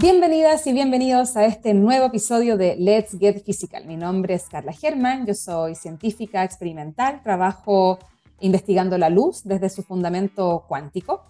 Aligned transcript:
Bienvenidas 0.00 0.64
y 0.68 0.72
bienvenidos 0.72 1.36
a 1.36 1.44
este 1.44 1.74
nuevo 1.74 2.06
episodio 2.06 2.56
de 2.56 2.76
Let's 2.76 3.18
Get 3.18 3.42
Physical. 3.44 3.84
Mi 3.84 3.96
nombre 3.96 4.34
es 4.34 4.44
Carla 4.44 4.72
Germán, 4.72 5.26
yo 5.26 5.34
soy 5.34 5.74
científica 5.74 6.44
experimental, 6.44 7.20
trabajo 7.24 7.98
investigando 8.38 8.96
la 8.96 9.10
luz 9.10 9.42
desde 9.42 9.68
su 9.68 9.82
fundamento 9.82 10.64
cuántico. 10.68 11.24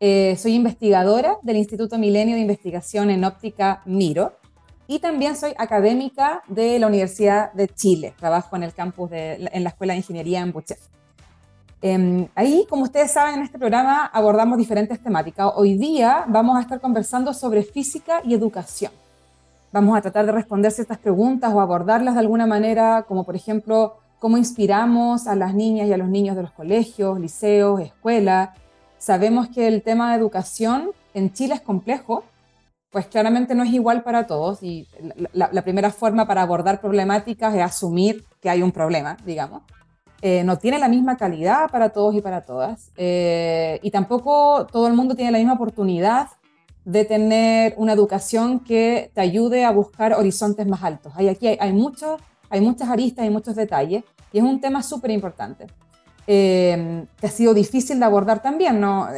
Eh, 0.00 0.34
soy 0.38 0.54
investigadora 0.54 1.36
del 1.42 1.58
Instituto 1.58 1.98
Milenio 1.98 2.36
de 2.36 2.40
Investigación 2.40 3.10
en 3.10 3.22
Óptica 3.22 3.82
MIRO 3.84 4.32
y 4.86 5.00
también 5.00 5.36
soy 5.36 5.52
académica 5.58 6.42
de 6.48 6.78
la 6.78 6.86
Universidad 6.86 7.52
de 7.52 7.68
Chile. 7.68 8.14
Trabajo 8.18 8.56
en 8.56 8.62
el 8.62 8.72
campus 8.72 9.10
de, 9.10 9.46
en 9.52 9.62
la 9.62 9.68
Escuela 9.68 9.92
de 9.92 9.98
Ingeniería 9.98 10.40
en 10.40 10.52
Buchef. 10.52 10.78
Em, 11.88 12.26
ahí, 12.34 12.66
como 12.68 12.82
ustedes 12.82 13.12
saben, 13.12 13.36
en 13.36 13.42
este 13.42 13.60
programa 13.60 14.06
abordamos 14.06 14.58
diferentes 14.58 15.00
temáticas. 15.00 15.52
Hoy 15.54 15.78
día 15.78 16.24
vamos 16.26 16.56
a 16.56 16.62
estar 16.62 16.80
conversando 16.80 17.32
sobre 17.32 17.62
física 17.62 18.22
y 18.24 18.34
educación. 18.34 18.90
Vamos 19.70 19.96
a 19.96 20.00
tratar 20.00 20.26
de 20.26 20.32
responder 20.32 20.72
ciertas 20.72 20.98
preguntas 20.98 21.52
o 21.54 21.60
abordarlas 21.60 22.14
de 22.14 22.20
alguna 22.20 22.44
manera, 22.44 23.04
como 23.06 23.22
por 23.22 23.36
ejemplo, 23.36 23.98
cómo 24.18 24.36
inspiramos 24.36 25.28
a 25.28 25.36
las 25.36 25.54
niñas 25.54 25.86
y 25.86 25.92
a 25.92 25.96
los 25.96 26.08
niños 26.08 26.34
de 26.34 26.42
los 26.42 26.50
colegios, 26.50 27.20
liceos, 27.20 27.80
escuelas. 27.80 28.50
Sabemos 28.98 29.48
que 29.48 29.68
el 29.68 29.84
tema 29.84 30.10
de 30.10 30.18
educación 30.18 30.90
en 31.14 31.32
Chile 31.32 31.54
es 31.54 31.60
complejo, 31.60 32.24
pues 32.90 33.06
claramente 33.06 33.54
no 33.54 33.62
es 33.62 33.70
igual 33.70 34.02
para 34.02 34.26
todos 34.26 34.60
y 34.60 34.88
la, 35.32 35.50
la 35.52 35.62
primera 35.62 35.92
forma 35.92 36.26
para 36.26 36.42
abordar 36.42 36.80
problemáticas 36.80 37.54
es 37.54 37.62
asumir 37.62 38.24
que 38.40 38.50
hay 38.50 38.62
un 38.62 38.72
problema, 38.72 39.16
digamos. 39.24 39.62
Eh, 40.22 40.44
no 40.44 40.58
tiene 40.58 40.78
la 40.78 40.88
misma 40.88 41.16
calidad 41.16 41.70
para 41.70 41.90
todos 41.90 42.14
y 42.14 42.20
para 42.20 42.42
todas. 42.42 42.90
Eh, 42.96 43.78
y 43.82 43.90
tampoco 43.90 44.66
todo 44.70 44.86
el 44.86 44.94
mundo 44.94 45.14
tiene 45.14 45.30
la 45.30 45.38
misma 45.38 45.54
oportunidad 45.54 46.28
de 46.84 47.04
tener 47.04 47.74
una 47.76 47.92
educación 47.92 48.60
que 48.60 49.10
te 49.14 49.20
ayude 49.20 49.64
a 49.64 49.72
buscar 49.72 50.14
horizontes 50.14 50.66
más 50.66 50.82
altos. 50.82 51.12
Hay, 51.16 51.28
aquí 51.28 51.48
hay, 51.48 51.58
hay, 51.60 51.70
hay 52.50 52.60
muchas 52.60 52.88
aristas 52.88 53.26
y 53.26 53.30
muchos 53.30 53.56
detalles, 53.56 54.04
y 54.32 54.38
es 54.38 54.44
un 54.44 54.60
tema 54.60 54.82
súper 54.82 55.10
importante, 55.10 55.66
eh, 56.26 57.04
que 57.20 57.26
ha 57.26 57.30
sido 57.30 57.54
difícil 57.54 57.98
de 57.98 58.04
abordar 58.04 58.40
también. 58.40 58.80
¿no? 58.80 59.08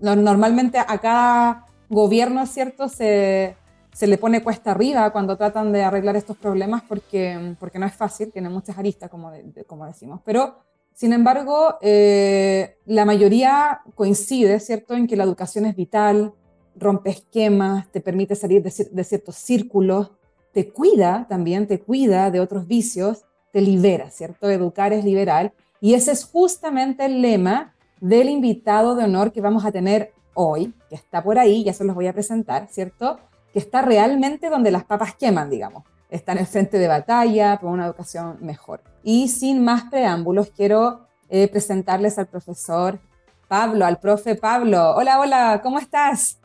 normalmente 0.00 0.78
a 0.78 0.98
cada 0.98 1.66
gobierno, 1.90 2.46
¿cierto?, 2.46 2.88
se, 2.88 3.56
se 3.92 4.06
le 4.06 4.18
pone 4.18 4.42
cuesta 4.42 4.70
arriba 4.70 5.10
cuando 5.10 5.36
tratan 5.36 5.72
de 5.72 5.82
arreglar 5.82 6.16
estos 6.16 6.36
problemas 6.36 6.82
porque, 6.82 7.54
porque 7.58 7.78
no 7.78 7.86
es 7.86 7.94
fácil, 7.94 8.32
tiene 8.32 8.48
muchas 8.48 8.78
aristas, 8.78 9.10
como, 9.10 9.32
como 9.66 9.86
decimos. 9.86 10.20
Pero, 10.24 10.58
sin 10.94 11.12
embargo, 11.12 11.76
eh, 11.80 12.76
la 12.86 13.04
mayoría 13.04 13.82
coincide, 13.94 14.60
¿cierto?, 14.60 14.94
en 14.94 15.06
que 15.06 15.16
la 15.16 15.24
educación 15.24 15.66
es 15.66 15.76
vital, 15.76 16.32
rompe 16.76 17.10
esquemas, 17.10 17.90
te 17.90 18.00
permite 18.00 18.34
salir 18.34 18.62
de, 18.62 18.88
de 18.90 19.04
ciertos 19.04 19.36
círculos, 19.36 20.12
te 20.52 20.70
cuida 20.70 21.26
también, 21.28 21.66
te 21.66 21.80
cuida 21.80 22.30
de 22.30 22.40
otros 22.40 22.66
vicios, 22.66 23.24
te 23.52 23.60
libera, 23.60 24.10
¿cierto? 24.10 24.48
Educar 24.50 24.92
es 24.92 25.04
liberal. 25.04 25.52
Y 25.80 25.94
ese 25.94 26.12
es 26.12 26.24
justamente 26.24 27.04
el 27.04 27.22
lema 27.22 27.74
del 28.00 28.28
invitado 28.28 28.94
de 28.94 29.04
honor 29.04 29.32
que 29.32 29.40
vamos 29.40 29.64
a 29.64 29.72
tener 29.72 30.12
hoy, 30.34 30.72
que 30.88 30.94
está 30.94 31.22
por 31.22 31.38
ahí, 31.38 31.64
ya 31.64 31.72
se 31.72 31.84
los 31.84 31.94
voy 31.94 32.06
a 32.06 32.12
presentar, 32.12 32.68
¿cierto? 32.70 33.18
Que 33.52 33.58
está 33.58 33.82
realmente 33.82 34.50
donde 34.50 34.70
las 34.70 34.84
papas 34.84 35.14
queman, 35.14 35.50
digamos. 35.50 35.84
Está 36.08 36.32
en 36.32 36.38
el 36.38 36.46
frente 36.46 36.78
de 36.78 36.88
batalla 36.88 37.58
por 37.60 37.70
una 37.70 37.86
educación 37.86 38.38
mejor. 38.40 38.80
Y 39.02 39.28
sin 39.28 39.62
más 39.64 39.84
preámbulos, 39.84 40.50
quiero 40.50 41.06
eh, 41.28 41.48
presentarles 41.48 42.18
al 42.18 42.26
profesor 42.26 42.98
Pablo, 43.48 43.84
al 43.86 43.98
profe 43.98 44.34
Pablo. 44.34 44.94
Hola, 44.96 45.20
hola, 45.20 45.60
¿cómo 45.62 45.78
estás? 45.78 46.38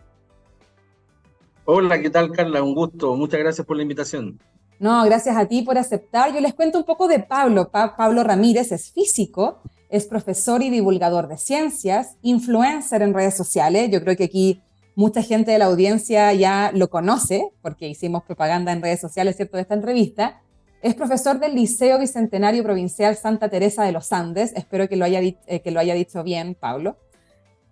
Hola, 1.66 2.00
¿qué 2.00 2.12
tal, 2.12 2.32
Carla? 2.32 2.62
Un 2.62 2.76
gusto. 2.76 3.16
Muchas 3.16 3.40
gracias 3.40 3.66
por 3.66 3.76
la 3.76 3.84
invitación. 3.84 4.40
No, 4.80 5.04
gracias 5.06 5.36
a 5.38 5.46
ti 5.48 5.62
por 5.64 5.78
aceptar. 5.78 6.34
Yo 6.34 6.42
les 6.42 6.54
cuento 6.54 6.78
un 6.78 6.84
poco 6.84 7.08
de 7.08 7.20
Pablo. 7.20 7.72
Pablo 7.72 8.24
Ramírez 8.24 8.72
es 8.72 8.92
físico, 8.92 9.62
es 9.90 10.06
profesor 10.06 10.62
y 10.62 10.70
divulgador 10.70 11.28
de 11.28 11.38
ciencias, 11.38 12.18
influencer 12.22 13.02
en 13.02 13.14
redes 13.14 13.36
sociales. 13.36 13.90
Yo 13.90 14.02
creo 14.02 14.16
que 14.16 14.26
aquí 14.26 14.62
mucha 14.96 15.22
gente 15.22 15.52
de 15.52 15.60
la 15.60 15.66
audiencia 15.66 16.34
ya 16.34 16.72
lo 16.74 16.90
conoce, 16.90 17.50
porque 17.62 17.88
hicimos 17.88 18.24
propaganda 18.24 18.72
en 18.72 18.82
redes 18.82 19.02
sociales, 19.02 19.36
¿cierto?, 19.36 19.58
de 19.58 19.62
esta 19.62 19.76
entrevista. 19.76 20.42
Es 20.82 20.96
profesor 20.96 21.40
del 21.40 21.56
Liceo 21.56 22.00
Bicentenario 22.00 22.64
Provincial 22.64 23.16
Santa 23.16 23.50
Teresa 23.50 23.84
de 23.84 23.92
los 23.92 24.12
Andes. 24.14 24.54
Espero 24.56 24.88
que 24.88 24.96
lo 24.96 25.06
haya, 25.06 25.20
eh, 25.22 25.62
que 25.64 25.72
lo 25.72 25.80
haya 25.80 25.94
dicho 25.96 26.24
bien, 26.24 26.56
Pablo. 26.56 26.98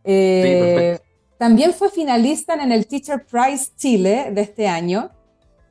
Eh, 0.03 0.99
también 1.37 1.73
fue 1.73 1.89
finalista 1.89 2.55
en 2.55 2.71
el 2.71 2.87
Teacher 2.87 3.25
Prize 3.25 3.71
Chile 3.77 4.31
de 4.31 4.41
este 4.41 4.67
año. 4.67 5.11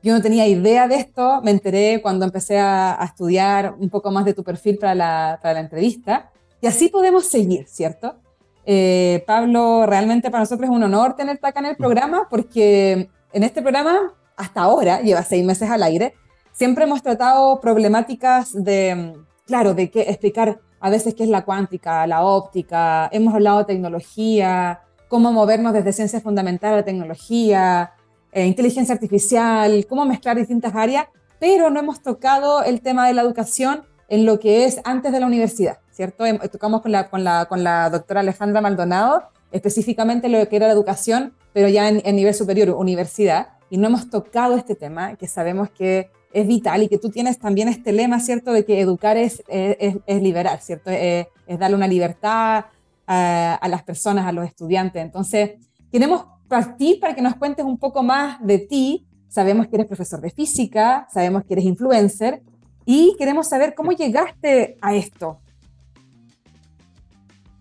Yo 0.01 0.13
no 0.13 0.21
tenía 0.21 0.47
idea 0.47 0.87
de 0.87 0.95
esto, 0.95 1.41
me 1.43 1.51
enteré 1.51 2.01
cuando 2.01 2.25
empecé 2.25 2.59
a, 2.59 2.99
estudiar 3.03 3.75
un 3.77 3.89
poco 3.89 4.11
más 4.11 4.25
de 4.25 4.33
tu 4.33 4.43
perfil 4.43 4.77
para 4.77 4.95
la, 4.95 5.39
para 5.41 5.55
la 5.55 5.59
entrevista. 5.61 6.31
Y 6.61 6.67
así 6.67 6.89
podemos 6.89 7.25
seguir, 7.27 7.67
¿cierto? 7.67 8.22
Eh, 8.65 9.23
Pablo, 9.27 9.85
realmente 9.85 10.31
para 10.31 10.43
nosotros 10.43 10.69
es 10.69 10.75
un 10.75 10.83
honor 10.83 11.15
tenerte 11.15 11.45
acá 11.45 11.59
en 11.59 11.67
el 11.67 11.75
programa 11.75 12.27
porque 12.29 13.09
en 13.33 13.43
este 13.43 13.61
programa, 13.61 14.13
hasta 14.37 14.61
ahora, 14.61 15.01
lleva 15.01 15.23
seis 15.23 15.43
meses 15.43 15.69
al 15.69 15.83
aire, 15.83 16.13
siempre 16.51 16.85
hemos 16.85 17.01
tratado 17.01 17.59
problemáticas 17.59 18.53
de, 18.53 19.15
claro, 19.45 19.73
de 19.73 19.89
qué 19.89 20.01
explicar 20.01 20.61
a 20.79 20.89
veces 20.89 21.15
qué 21.15 21.23
es 21.23 21.29
la 21.29 21.45
cuántica, 21.45 22.05
la 22.07 22.23
óptica, 22.23 23.09
hemos 23.11 23.33
hablado 23.33 23.59
de 23.59 23.65
tecnología, 23.65 24.81
cómo 25.07 25.31
movernos 25.31 25.73
desde 25.73 25.93
ciencias 25.93 26.23
fundamentales 26.23 26.81
a 26.81 26.85
tecnología, 26.85 27.93
eh, 28.31 28.45
inteligencia 28.45 28.93
artificial, 28.93 29.85
cómo 29.87 30.05
mezclar 30.05 30.37
distintas 30.37 30.75
áreas, 30.75 31.07
pero 31.39 31.69
no 31.69 31.79
hemos 31.79 32.01
tocado 32.01 32.63
el 32.63 32.81
tema 32.81 33.07
de 33.07 33.13
la 33.13 33.21
educación 33.21 33.83
en 34.09 34.25
lo 34.25 34.39
que 34.39 34.65
es 34.65 34.81
antes 34.83 35.11
de 35.11 35.19
la 35.19 35.27
universidad. 35.27 35.79
¿Cierto? 35.93 36.25
Em, 36.25 36.37
tocamos 36.51 36.81
con 36.81 36.91
la, 36.91 37.09
con 37.09 37.23
la, 37.23 37.45
con 37.45 37.63
la 37.63 37.89
doctora 37.89 38.19
Alejandra 38.19 38.59
Maldonado 38.59 39.23
específicamente 39.53 40.27
lo 40.27 40.49
que 40.49 40.55
era 40.57 40.67
la 40.67 40.73
educación, 40.73 41.33
pero 41.53 41.69
ya 41.69 41.87
en, 41.87 42.15
nivel 42.15 42.33
superior, 42.33 42.71
universidad, 42.71 43.49
y 43.69 43.77
no 43.77 43.87
hemos 43.87 44.09
tocado 44.09 44.57
este 44.57 44.75
tema 44.75 45.15
que 45.15 45.27
sabemos 45.27 45.69
que 45.69 46.09
es 46.33 46.47
vital 46.47 46.81
y 46.81 46.89
que 46.89 46.97
tú 46.97 47.09
tienes 47.09 47.37
también 47.37 47.69
este 47.69 47.93
lema, 47.93 48.19
¿cierto?, 48.19 48.51
de 48.51 48.65
que 48.65 48.81
educar 48.81 49.15
es, 49.15 49.43
es, 49.47 49.95
es 50.05 50.21
liberar, 50.21 50.59
¿cierto?, 50.59 50.89
es, 50.89 51.27
darle 51.59 51.75
una 51.75 51.87
libertad 51.87 52.65
a, 53.05 53.53
a, 53.53 53.67
las 53.67 53.83
personas, 53.83 54.25
a 54.25 54.31
los 54.31 54.45
estudiantes. 54.45 55.03
Entonces, 55.03 55.51
queremos 55.91 56.25
partir 56.47 56.99
para 56.99 57.13
que 57.13 57.21
nos 57.21 57.35
cuentes 57.35 57.63
un 57.63 57.77
poco 57.77 58.01
más 58.01 58.43
de 58.43 58.57
ti. 58.57 59.05
Sabemos 59.27 59.67
que 59.67 59.75
eres 59.75 59.87
profesor 59.87 60.19
de 60.19 60.31
física, 60.31 61.07
sabemos 61.13 61.43
que 61.43 61.53
eres 61.53 61.65
influencer 61.65 62.41
y 62.85 63.15
queremos 63.19 63.47
saber 63.47 63.75
cómo 63.75 63.91
llegaste 63.91 64.77
a 64.81 64.95
esto, 64.95 65.39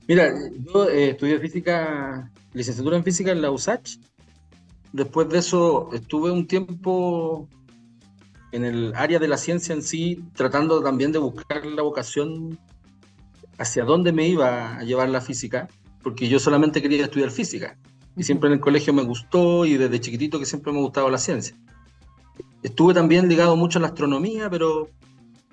Mira, 0.09 0.33
yo 0.67 0.89
eh, 0.89 1.11
estudié 1.11 1.39
física, 1.39 2.31
licenciatura 2.53 2.97
en 2.97 3.05
física 3.05 3.31
en 3.31 3.43
la 3.43 3.51
USACH. 3.51 3.99
Después 4.93 5.29
de 5.29 5.39
eso 5.39 5.91
estuve 5.93 6.31
un 6.31 6.47
tiempo 6.47 7.49
en 8.51 8.65
el 8.65 8.93
área 8.95 9.19
de 9.19 9.29
la 9.29 9.39
ciencia 9.39 9.75
en 9.75 9.83
sí, 9.83 10.23
tratando 10.35 10.83
también 10.83 11.13
de 11.13 11.19
buscar 11.19 11.65
la 11.65 11.83
vocación 11.83 12.59
hacia 13.59 13.85
dónde 13.85 14.13
me 14.13 14.29
iba 14.29 14.77
a 14.77 14.83
llevar 14.83 15.09
la 15.09 15.21
física, 15.21 15.69
porque 16.03 16.29
yo 16.29 16.39
solamente 16.39 16.83
quería 16.83 17.05
estudiar 17.05 17.31
física. 17.31 17.79
Y 18.17 18.25
siempre 18.25 18.49
en 18.49 18.55
el 18.55 18.61
colegio 18.61 18.93
me 18.93 19.05
gustó 19.05 19.65
y 19.65 19.77
desde 19.79 20.01
chiquitito 20.01 20.39
que 20.39 20.45
siempre 20.45 20.73
me 20.73 20.79
ha 20.79 20.83
gustado 20.83 21.09
la 21.09 21.19
ciencia. 21.19 21.57
Estuve 22.63 22.93
también 22.93 23.29
ligado 23.29 23.57
mucho 23.57 23.79
a 23.79 23.83
la 23.83 23.89
astronomía, 23.89 24.51
pero 24.51 24.91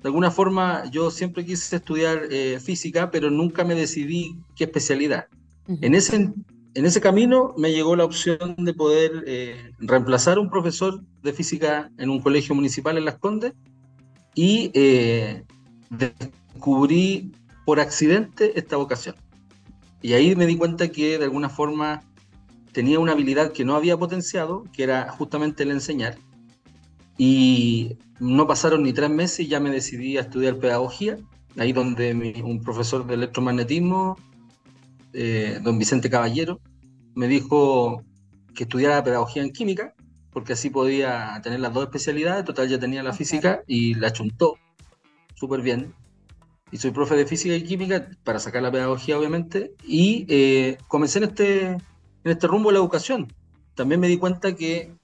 de 0.02 0.08
alguna 0.08 0.30
forma 0.30 0.84
yo 0.90 1.10
siempre 1.10 1.44
quise 1.44 1.76
estudiar 1.76 2.28
eh, 2.30 2.58
física, 2.60 3.10
pero 3.10 3.30
nunca 3.30 3.64
me 3.64 3.74
decidí 3.74 4.36
qué 4.56 4.64
especialidad. 4.64 5.26
en, 5.68 5.94
ese, 5.94 6.16
en 6.16 6.86
ese 6.86 7.00
camino 7.00 7.54
me 7.56 7.72
llegó 7.72 7.96
la 7.96 8.04
opción 8.04 8.56
de 8.58 8.74
poder 8.74 9.24
eh, 9.26 9.72
reemplazar 9.78 10.38
a 10.38 10.40
un 10.40 10.50
profesor 10.50 11.02
de 11.22 11.32
física 11.32 11.90
en 11.98 12.10
un 12.10 12.20
colegio 12.20 12.54
municipal 12.54 12.96
en 12.96 13.04
Las 13.04 13.18
Condes 13.18 13.52
y 14.34 14.70
eh, 14.74 15.44
descubrí 15.90 17.32
por 17.66 17.80
accidente 17.80 18.58
esta 18.58 18.76
vocación. 18.76 19.16
Y 20.02 20.14
ahí 20.14 20.34
me 20.34 20.46
di 20.46 20.56
cuenta 20.56 20.88
que 20.88 21.18
de 21.18 21.24
alguna 21.24 21.50
forma 21.50 22.02
tenía 22.72 22.98
una 22.98 23.12
habilidad 23.12 23.52
que 23.52 23.64
no 23.64 23.74
había 23.74 23.98
potenciado, 23.98 24.64
que 24.72 24.82
era 24.82 25.10
justamente 25.10 25.64
el 25.64 25.72
enseñar. 25.72 26.16
Y 27.22 27.98
no 28.18 28.46
pasaron 28.46 28.82
ni 28.82 28.94
tres 28.94 29.10
meses 29.10 29.40
y 29.40 29.46
ya 29.46 29.60
me 29.60 29.68
decidí 29.68 30.16
a 30.16 30.22
estudiar 30.22 30.56
pedagogía, 30.56 31.18
ahí 31.58 31.74
donde 31.74 32.14
un 32.42 32.62
profesor 32.62 33.06
de 33.06 33.12
electromagnetismo, 33.12 34.16
eh, 35.12 35.60
don 35.62 35.78
Vicente 35.78 36.08
Caballero, 36.08 36.62
me 37.14 37.28
dijo 37.28 38.02
que 38.54 38.62
estudiara 38.62 39.04
pedagogía 39.04 39.42
en 39.42 39.50
química, 39.50 39.94
porque 40.32 40.54
así 40.54 40.70
podía 40.70 41.38
tener 41.42 41.60
las 41.60 41.74
dos 41.74 41.84
especialidades, 41.84 42.46
total 42.46 42.70
ya 42.70 42.78
tenía 42.78 43.02
la 43.02 43.12
física 43.12 43.64
y 43.66 43.96
la 43.96 44.14
chuntó 44.14 44.56
súper 45.34 45.60
bien. 45.60 45.92
Y 46.72 46.78
soy 46.78 46.90
profe 46.90 47.16
de 47.16 47.26
física 47.26 47.54
y 47.54 47.64
química 47.64 48.08
para 48.24 48.38
sacar 48.38 48.62
la 48.62 48.72
pedagogía, 48.72 49.18
obviamente, 49.18 49.74
y 49.86 50.24
eh, 50.30 50.78
comencé 50.88 51.18
en 51.18 51.24
este, 51.24 51.66
en 51.66 51.80
este 52.24 52.46
rumbo 52.46 52.70
de 52.70 52.74
la 52.76 52.80
educación. 52.80 53.30
También 53.74 54.00
me 54.00 54.08
di 54.08 54.16
cuenta 54.16 54.56
que 54.56 54.98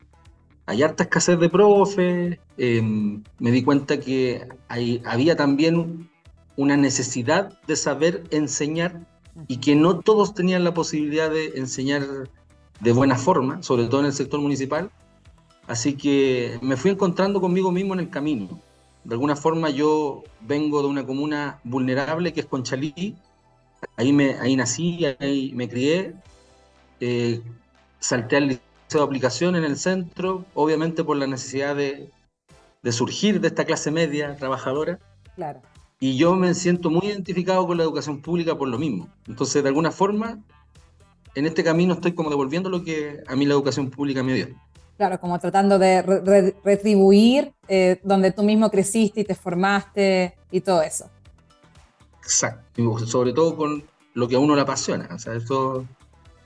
hay 0.66 0.82
harta 0.82 1.04
escasez 1.04 1.38
de 1.38 1.48
profes, 1.48 2.38
em, 2.58 3.22
me 3.38 3.50
di 3.52 3.62
cuenta 3.62 4.00
que 4.00 4.48
hay, 4.68 5.00
había 5.04 5.36
también 5.36 6.10
una 6.56 6.76
necesidad 6.76 7.52
de 7.66 7.76
saber 7.76 8.24
enseñar 8.30 9.06
y 9.46 9.58
que 9.58 9.76
no 9.76 10.00
todos 10.00 10.34
tenían 10.34 10.64
la 10.64 10.74
posibilidad 10.74 11.30
de 11.30 11.52
enseñar 11.56 12.02
de 12.80 12.92
buena 12.92 13.16
forma, 13.16 13.62
sobre 13.62 13.86
todo 13.86 14.00
en 14.00 14.06
el 14.06 14.12
sector 14.12 14.40
municipal. 14.40 14.90
Así 15.68 15.94
que 15.94 16.58
me 16.62 16.76
fui 16.76 16.90
encontrando 16.90 17.40
conmigo 17.40 17.70
mismo 17.70 17.94
en 17.94 18.00
el 18.00 18.10
camino. 18.10 18.60
De 19.04 19.14
alguna 19.14 19.36
forma 19.36 19.70
yo 19.70 20.24
vengo 20.40 20.82
de 20.82 20.88
una 20.88 21.06
comuna 21.06 21.60
vulnerable 21.64 22.32
que 22.32 22.40
es 22.40 22.46
Conchalí. 22.46 23.14
Ahí, 23.96 24.12
me, 24.12 24.34
ahí 24.40 24.56
nací, 24.56 25.04
ahí 25.20 25.52
me 25.54 25.68
crié. 25.68 26.14
Eh, 27.00 27.40
salté 28.00 28.36
al 28.36 28.60
de 28.88 29.02
aplicación 29.02 29.56
en 29.56 29.64
el 29.64 29.76
centro, 29.76 30.44
obviamente 30.54 31.04
por 31.04 31.16
la 31.16 31.26
necesidad 31.26 31.76
de, 31.76 32.10
de 32.82 32.92
surgir 32.92 33.40
de 33.40 33.48
esta 33.48 33.64
clase 33.64 33.90
media 33.90 34.36
trabajadora. 34.36 34.98
Claro. 35.34 35.60
Y 35.98 36.16
yo 36.16 36.34
me 36.36 36.54
siento 36.54 36.90
muy 36.90 37.06
identificado 37.06 37.66
con 37.66 37.76
la 37.78 37.82
educación 37.84 38.20
pública 38.20 38.56
por 38.56 38.68
lo 38.68 38.78
mismo. 38.78 39.08
Entonces, 39.26 39.62
de 39.62 39.68
alguna 39.68 39.90
forma, 39.90 40.38
en 41.34 41.46
este 41.46 41.64
camino 41.64 41.94
estoy 41.94 42.12
como 42.12 42.30
devolviendo 42.30 42.70
lo 42.70 42.84
que 42.84 43.22
a 43.26 43.36
mí 43.36 43.44
la 43.44 43.54
educación 43.54 43.90
pública 43.90 44.22
me 44.22 44.34
dio. 44.34 44.48
Claro, 44.96 45.20
como 45.20 45.38
tratando 45.38 45.78
de 45.78 46.02
retribuir 46.64 47.52
eh, 47.68 48.00
donde 48.02 48.32
tú 48.32 48.42
mismo 48.42 48.70
creciste 48.70 49.20
y 49.20 49.24
te 49.24 49.34
formaste 49.34 50.34
y 50.50 50.60
todo 50.62 50.80
eso. 50.80 51.10
Exacto, 52.22 52.98
sobre 53.06 53.32
todo 53.34 53.56
con 53.56 53.84
lo 54.14 54.26
que 54.26 54.36
a 54.36 54.38
uno 54.38 54.54
le 54.54 54.62
apasiona. 54.62 55.08
O 55.12 55.18
sea, 55.18 55.34
esto, 55.34 55.84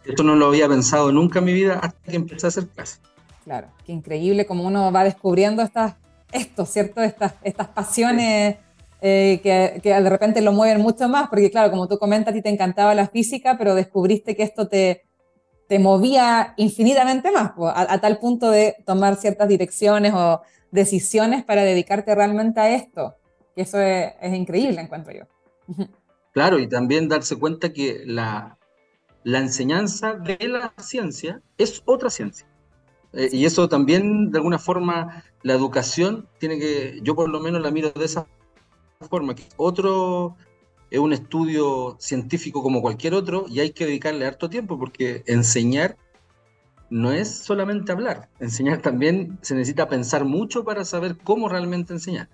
esto 0.05 0.23
no 0.23 0.35
lo 0.35 0.47
había 0.47 0.69
pensado 0.69 1.13
nunca 1.13 1.41
en 1.41 1.45
mi 1.45 1.53
vida 1.53 1.79
hasta 1.83 2.11
que 2.11 2.17
empecé 2.17 2.47
a 2.47 2.49
hacer 2.49 2.69
clases. 2.69 3.01
Claro, 3.45 3.69
qué 3.85 3.93
increíble 3.93 4.47
como 4.47 4.65
uno 4.65 4.93
va 4.93 5.05
descubriendo 5.05 5.63
estas, 5.63 5.95
esto, 6.33 6.67
¿cierto? 6.67 7.03
Estas, 7.03 7.35
estas 7.43 7.69
pasiones. 7.69 8.57
Eh, 9.03 9.41
que, 9.43 9.81
que, 9.83 9.95
de 9.95 10.11
repente 10.11 10.43
lo 10.43 10.53
mueven 10.53 10.83
mucho 10.83 11.09
más, 11.09 11.31
porque 11.31 11.51
claro, 11.51 11.71
como 11.71 11.89
tú 11.89 11.99
comentas, 11.99 12.33
a 12.33 12.35
ti 12.35 12.43
te 12.43 12.51
encantaba 12.51 12.95
la 12.95 13.09
física, 13.09 13.57
pero 13.57 13.75
descubriste 13.75 14.37
que 14.37 14.43
esto 14.43 14.69
te, 14.69 15.07
te 15.71 15.79
movía 15.79 16.53
infinitamente 16.57 17.31
más, 17.31 17.53
a, 17.57 17.99
tal 17.99 18.19
punto 18.19 18.51
de 18.51 18.77
tomar 18.85 19.15
ciertas 19.15 19.49
direcciones 19.49 20.13
o 20.13 20.43
decisiones 20.73 21.45
para 21.45 21.63
dedicarte 21.63 22.13
realmente 22.13 22.59
a 22.59 22.75
esto, 22.75 23.15
que 23.55 23.63
eso 23.63 23.81
es, 23.81 24.13
es 24.21 24.35
increíble, 24.35 24.81
encuentro 24.81 25.15
yo. 25.15 25.25
Claro, 26.33 26.59
y 26.59 26.69
también 26.69 27.09
darse 27.09 27.37
cuenta 27.37 27.73
que 27.73 28.03
la, 28.05 28.59
la 29.25 29.39
enseñanza 29.39 30.15
de 30.15 30.39
la 30.49 30.73
ciencia 30.79 31.41
es 31.59 31.83
otra 31.85 32.11
ciencia. 32.11 32.47
Eh, 33.13 33.29
y 33.33 33.45
eso 33.45 33.69
también, 33.69 34.31
de 34.31 34.39
alguna 34.39 34.59
forma, 34.59 35.25
la 35.43 35.55
educación 35.55 36.29
tiene 36.39 36.59
que, 36.59 37.01
yo 37.03 37.15
por 37.15 37.29
lo 37.29 37.41
menos 37.41 37.61
la 37.61 37.71
miro 37.71 37.91
de 37.91 38.05
esa 38.05 38.27
forma, 39.09 39.35
que 39.35 39.45
otro 39.57 40.37
es 40.91 40.99
un 40.99 41.13
estudio 41.13 41.97
científico 41.99 42.63
como 42.63 42.83
cualquier 42.83 43.15
otro 43.15 43.47
y 43.49 43.61
hay 43.61 43.71
que 43.71 43.87
dedicarle 43.87 44.27
harto 44.27 44.51
tiempo 44.51 44.79
porque 44.79 45.23
enseñar 45.27 45.97
no 46.91 47.13
es 47.13 47.31
solamente 47.31 47.93
hablar, 47.93 48.29
enseñar 48.41 48.83
también 48.83 49.39
se 49.43 49.55
necesita 49.55 49.89
pensar 49.89 50.25
mucho 50.25 50.65
para 50.65 50.85
saber 50.85 51.17
cómo 51.17 51.49
realmente 51.49 51.93
enseñar. 51.93 52.29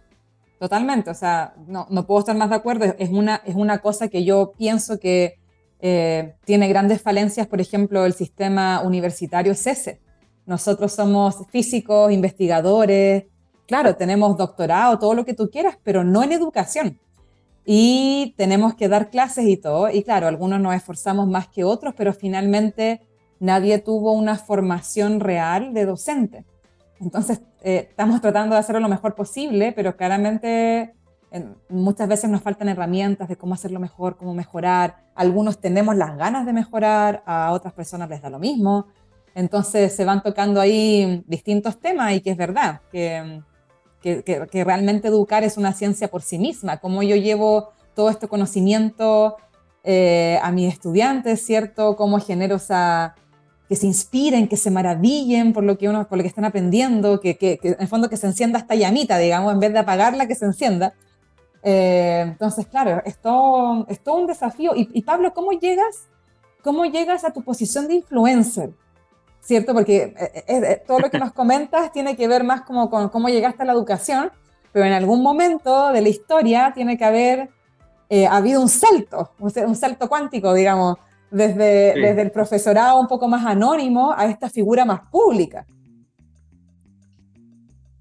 Totalmente, 0.59 1.11
o 1.11 1.15
sea, 1.15 1.55
no, 1.67 1.87
no 1.91 2.07
puedo 2.07 2.21
estar 2.21 2.37
más 2.37 2.49
de 2.49 2.57
acuerdo, 2.57 2.87
es 2.99 3.11
una, 3.11 3.37
es 3.45 3.55
una 3.55 3.79
cosa 3.79 4.09
que 4.09 4.25
yo 4.25 4.53
pienso 4.57 4.99
que 4.99 5.39
eh, 5.81 6.35
tiene 6.45 6.69
grandes 6.69 7.03
falencias, 7.03 7.47
por 7.47 7.61
ejemplo, 7.61 8.05
el 8.05 8.15
sistema 8.15 8.83
universitario 8.83 9.55
CESE. 9.55 10.01
Nosotros 10.47 10.93
somos 10.93 11.47
físicos, 11.51 12.13
investigadores, 12.13 13.25
claro, 13.67 13.97
tenemos 13.97 14.37
doctorado, 14.37 14.99
todo 14.99 15.15
lo 15.15 15.25
que 15.25 15.35
tú 15.35 15.51
quieras, 15.51 15.79
pero 15.83 16.05
no 16.05 16.23
en 16.23 16.33
educación. 16.33 16.99
Y 17.65 18.35
tenemos 18.37 18.75
que 18.75 18.89
dar 18.89 19.11
clases 19.11 19.47
y 19.49 19.57
todo. 19.57 19.91
Y 19.91 20.05
claro, 20.05 20.29
algunos 20.29 20.61
nos 20.61 20.75
esforzamos 20.75 21.27
más 21.27 21.49
que 21.49 21.65
otros, 21.65 21.95
pero 21.97 22.13
finalmente 22.13 23.01
nadie 23.41 23.79
tuvo 23.79 24.13
una 24.13 24.37
formación 24.37 25.21
real 25.21 25.75
de 25.75 25.85
docente. 25.85 26.45
Entonces, 27.01 27.43
eh, 27.63 27.89
estamos 27.91 28.21
tratando 28.21 28.55
de 28.55 28.61
hacerlo 28.61 28.81
lo 28.81 28.89
mejor 28.89 29.15
posible, 29.15 29.73
pero 29.73 29.97
claramente 29.97 30.95
muchas 31.69 32.09
veces 32.09 32.31
nos 32.31 32.43
faltan 32.43 32.69
herramientas 32.69 33.29
de 33.29 33.37
cómo 33.37 33.55
hacerlo 33.55 33.81
mejor, 33.81 34.17
cómo 34.17 34.35
mejorar. 34.35 35.05
Algunos 35.15 35.61
tenemos 35.61 35.97
las 35.97 36.17
ganas 36.17 36.47
de 36.47 36.53
mejorar, 36.53 37.23
a 37.27 37.53
otras 37.53 37.73
personas 37.75 38.09
les 38.09 38.23
da 38.23 38.31
lo 38.31 38.39
mismo. 38.39 38.87
Entonces 39.35 39.95
se 39.95 40.05
van 40.05 40.23
tocando 40.23 40.61
ahí 40.61 41.23
distintos 41.27 41.79
temas 41.79 42.15
y 42.15 42.21
que 42.21 42.31
es 42.31 42.37
verdad, 42.37 42.81
que 42.91 43.43
que, 44.01 44.65
realmente 44.65 45.09
educar 45.09 45.43
es 45.45 45.57
una 45.57 45.73
ciencia 45.73 46.09
por 46.09 46.23
sí 46.23 46.39
misma, 46.39 46.79
cómo 46.79 47.03
yo 47.03 47.17
llevo 47.17 47.71
todo 47.95 48.11
este 48.11 48.29
conocimiento 48.29 49.37
eh, 49.85 50.39
a 50.43 50.53
mis 50.53 50.73
estudiantes, 50.73 51.45
¿cierto? 51.45 51.97
Cómo 51.97 52.21
genero 52.21 52.57
esa, 52.57 53.15
que 53.69 53.77
se 53.77 53.87
inspiren, 53.87 54.49
que 54.49 54.57
se 54.57 54.71
maravillen 54.71 55.53
por 55.53 55.65
lo 55.65 55.79
que, 55.79 55.89
uno, 55.89 56.07
por 56.09 56.19
lo 56.19 56.23
que 56.23 56.29
están 56.29 56.45
aprendiendo, 56.45 57.21
que, 57.21 57.37
que, 57.37 57.59
en 57.63 57.77
el 57.79 57.89
fondo 57.89 58.09
que 58.09 58.17
se 58.17 58.27
encienda 58.27 58.59
esta 58.59 58.75
llamita, 58.75 59.19
digamos, 59.19 59.53
en 59.53 59.61
vez 59.61 59.73
de 59.73 59.79
apagarla, 59.81 60.27
que 60.29 60.35
se 60.35 60.45
encienda. 60.45 60.95
Eh, 61.63 62.21
entonces, 62.27 62.67
claro, 62.67 63.03
es 63.05 63.19
todo, 63.19 63.87
es 63.89 64.01
todo 64.03 64.17
un 64.17 64.27
desafío. 64.27 64.75
Y, 64.75 64.89
y, 64.93 65.03
Pablo, 65.03 65.33
¿cómo 65.35 65.53
llegas, 65.53 66.09
¿cómo 66.63 66.85
llegas 66.85 67.25
a 67.25 67.33
tu 67.33 67.43
posición 67.43 67.89
de 67.89 67.95
influencer? 67.95 68.71
¿cierto? 69.47 69.75
Porque 69.75 69.97
eh, 69.97 70.15
eh, 70.19 70.43
eh, 70.49 70.83
todo 70.87 70.99
lo 70.99 71.11
que 71.11 71.19
nos 71.19 71.33
comentas 71.33 71.93
tiene 71.93 72.17
que 72.17 72.27
ver 72.27 72.43
más 72.43 72.63
como 72.63 72.91
con 72.91 73.09
cómo 73.11 73.29
llegaste 73.29 73.63
a 73.63 73.67
la 73.67 73.73
educación, 73.73 74.33
pero 74.73 74.85
en 74.85 74.93
algún 74.93 75.23
momento 75.23 75.93
de 75.93 76.01
la 76.01 76.09
historia 76.09 76.73
tiene 76.75 76.99
que 76.99 77.05
haber 77.05 77.51
habido 78.31 78.61
un 78.61 78.69
salto, 78.69 79.33
un 79.39 79.75
salto 79.75 80.09
cuántico, 80.09 80.55
digamos, 80.55 80.97
desde, 81.31 81.95
desde 81.95 82.23
el 82.23 82.31
profesorado 82.31 83.01
un 83.01 83.09
poco 83.09 83.27
más 83.27 83.45
anónimo 83.45 84.13
a 84.17 84.27
esta 84.27 84.49
figura 84.49 84.85
más 84.85 85.01
pública. 85.11 85.67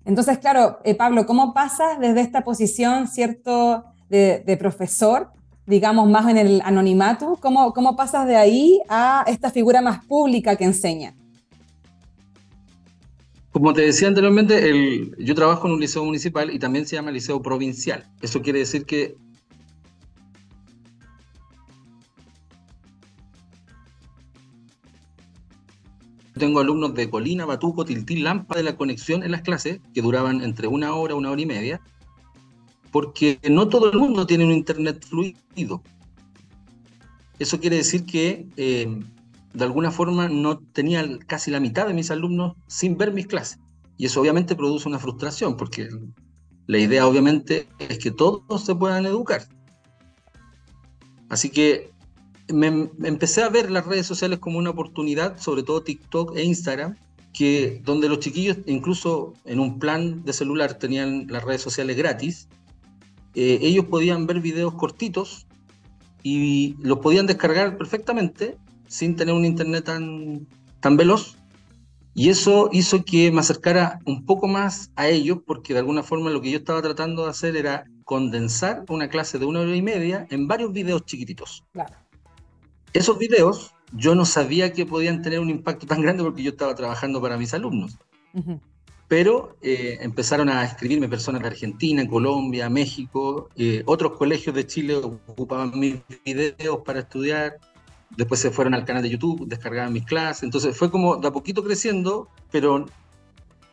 Entonces, 0.05 0.37
claro, 0.37 0.79
Pablo, 0.97 1.25
¿cómo 1.25 1.53
pasas 1.53 1.99
desde 1.99 2.21
esta 2.21 2.43
posición, 2.43 3.07
cierto, 3.07 3.83
de, 4.09 4.57
profesor, 4.59 5.31
digamos, 5.65 6.09
más 6.09 6.29
en 6.29 6.37
el 6.37 6.61
anonimato, 6.63 7.37
¿cómo, 7.41 7.73
cómo 7.73 7.95
pasas 7.95 8.27
de 8.27 8.35
ahí 8.35 8.81
a 8.87 9.23
esta 9.27 9.49
figura 9.49 9.81
más 9.81 10.05
pública 10.05 10.55
que 10.55 10.65
enseña? 10.65 11.15
Como 13.51 13.73
te 13.73 13.81
decía 13.81 14.09
anteriormente, 14.09 15.13
yo 15.17 15.33
trabajo 15.33 15.67
en 15.67 15.73
un 15.73 15.79
liceo 15.79 16.03
municipal 16.03 16.53
y 16.53 16.59
también 16.59 16.85
se 16.85 16.97
llama 16.97 17.09
liceo 17.11 17.41
provincial. 17.41 18.05
Eso 18.21 18.41
quiere 18.41 18.59
decir 18.59 18.85
que 18.85 19.15
tengo 26.37 26.59
alumnos 26.59 26.93
de 26.93 27.09
Colina, 27.09 27.45
Batuco, 27.45 27.85
Tiltil, 27.85 28.23
Lampa 28.23 28.55
de 28.55 28.63
la 28.63 28.75
conexión 28.75 29.23
en 29.23 29.31
las 29.31 29.41
clases, 29.41 29.79
que 29.93 30.01
duraban 30.01 30.41
entre 30.41 30.67
una 30.67 30.93
hora, 30.93 31.15
una 31.15 31.31
hora 31.31 31.41
y 31.41 31.45
media, 31.45 31.81
porque 32.91 33.39
no 33.49 33.67
todo 33.69 33.91
el 33.91 33.97
mundo 33.97 34.25
tiene 34.25 34.45
un 34.45 34.51
internet 34.51 35.05
fluido. 35.05 35.81
Eso 37.39 37.59
quiere 37.59 37.77
decir 37.77 38.05
que 38.05 38.47
eh, 38.57 38.99
de 39.53 39.63
alguna 39.63 39.91
forma 39.91 40.29
no 40.29 40.59
tenía 40.59 41.05
casi 41.25 41.51
la 41.51 41.59
mitad 41.59 41.87
de 41.87 41.93
mis 41.93 42.11
alumnos 42.11 42.55
sin 42.67 42.97
ver 42.97 43.13
mis 43.13 43.27
clases. 43.27 43.59
Y 43.97 44.05
eso 44.05 44.19
obviamente 44.19 44.55
produce 44.55 44.89
una 44.89 44.99
frustración, 44.99 45.55
porque 45.55 45.87
la 46.67 46.77
idea 46.77 47.07
obviamente 47.07 47.67
es 47.79 47.99
que 47.99 48.11
todos 48.11 48.65
se 48.65 48.75
puedan 48.75 49.05
educar. 49.05 49.47
Así 51.29 51.49
que 51.49 51.91
me, 52.53 52.89
empecé 53.03 53.43
a 53.43 53.49
ver 53.49 53.71
las 53.71 53.85
redes 53.85 54.05
sociales 54.05 54.39
como 54.39 54.57
una 54.57 54.69
oportunidad, 54.69 55.39
sobre 55.39 55.63
todo 55.63 55.83
TikTok 55.83 56.35
e 56.35 56.43
Instagram, 56.43 56.95
que 57.33 57.81
donde 57.83 58.07
los 58.07 58.19
chiquillos, 58.19 58.57
incluso 58.65 59.33
en 59.45 59.59
un 59.59 59.79
plan 59.79 60.23
de 60.23 60.33
celular, 60.33 60.75
tenían 60.75 61.27
las 61.27 61.43
redes 61.43 61.61
sociales 61.61 61.97
gratis, 61.97 62.47
eh, 63.33 63.59
ellos 63.61 63.85
podían 63.85 64.25
ver 64.25 64.39
videos 64.39 64.73
cortitos 64.75 65.45
y 66.23 66.75
los 66.79 66.99
podían 66.99 67.27
descargar 67.27 67.77
perfectamente 67.77 68.57
sin 68.87 69.15
tener 69.15 69.35
un 69.35 69.45
internet 69.45 69.85
tan, 69.85 70.47
tan 70.79 70.97
veloz. 70.97 71.37
Y 72.17 72.29
eso 72.29 72.69
hizo 72.71 73.03
que 73.03 73.29
me 73.29 73.41
acercara 73.41 73.99
un 74.05 74.25
poco 74.25 74.47
más 74.47 74.89
a 74.95 75.09
ellos, 75.09 75.39
porque 75.45 75.73
de 75.73 75.79
alguna 75.79 76.01
forma 76.01 76.29
lo 76.29 76.39
que 76.39 76.49
yo 76.49 76.57
estaba 76.59 76.81
tratando 76.81 77.25
de 77.25 77.31
hacer 77.31 77.57
era 77.57 77.83
condensar 78.05 78.85
una 78.87 79.09
clase 79.09 79.37
de 79.37 79.45
una 79.45 79.59
hora 79.59 79.75
y 79.75 79.81
media 79.81 80.25
en 80.29 80.47
varios 80.47 80.71
videos 80.71 81.03
chiquititos. 81.05 81.65
Esos 82.95 83.17
videos 83.17 83.73
yo 83.91 84.15
no 84.15 84.23
sabía 84.23 84.71
que 84.71 84.85
podían 84.85 85.21
tener 85.21 85.41
un 85.41 85.49
impacto 85.49 85.85
tan 85.85 86.01
grande 86.01 86.23
porque 86.23 86.41
yo 86.41 86.51
estaba 86.51 86.73
trabajando 86.75 87.21
para 87.21 87.35
mis 87.35 87.53
alumnos. 87.53 87.97
Pero 89.09 89.57
eh, 89.61 89.97
empezaron 89.99 90.47
a 90.47 90.63
escribirme 90.63 91.09
personas 91.09 91.41
de 91.41 91.49
Argentina, 91.49 92.07
Colombia, 92.07 92.69
México, 92.69 93.49
eh, 93.57 93.83
otros 93.85 94.13
colegios 94.13 94.55
de 94.55 94.65
Chile 94.65 94.95
ocupaban 94.95 95.77
mis 95.77 95.97
videos 96.23 96.79
para 96.85 96.99
estudiar. 96.99 97.59
Después 98.15 98.39
se 98.39 98.49
fueron 98.49 98.73
al 98.73 98.85
canal 98.85 99.03
de 99.03 99.09
YouTube, 99.09 99.45
descargaban 99.45 99.91
mis 99.91 100.05
clases, 100.05 100.43
entonces 100.43 100.77
fue 100.77 100.89
como 100.89 101.17
de 101.17 101.27
a 101.27 101.31
poquito 101.31 101.65
creciendo, 101.65 102.29
pero 102.49 102.85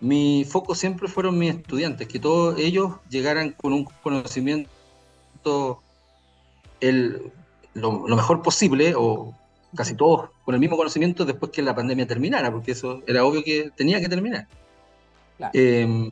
mi 0.01 0.45
foco 0.45 0.75
siempre 0.75 1.07
fueron 1.07 1.39
mis 1.39 1.55
estudiantes, 1.55 2.09
que 2.09 2.19
todos 2.19 2.59
ellos 2.59 2.95
llegaran 3.09 3.53
con 3.53 3.73
un 3.73 3.85
conocimiento 4.03 5.81
el, 6.81 7.31
lo, 7.75 8.03
mejor 8.03 8.43
posible, 8.43 8.95
o 8.97 9.35
casi 9.75 9.95
todos 9.95 10.31
con 10.45 10.55
el 10.55 10.61
mismo 10.61 10.77
conocimiento 10.77 11.25
después 11.25 11.51
que 11.53 11.63
la 11.63 11.75
pandemia 11.75 12.07
terminara, 12.07 12.51
porque 12.51 12.73
eso 12.73 13.03
era 13.07 13.25
obvio 13.25 13.43
que 13.43 13.71
tenía 13.77 14.01
que 14.01 14.09
terminar. 14.09 14.47
Em, 15.53 16.11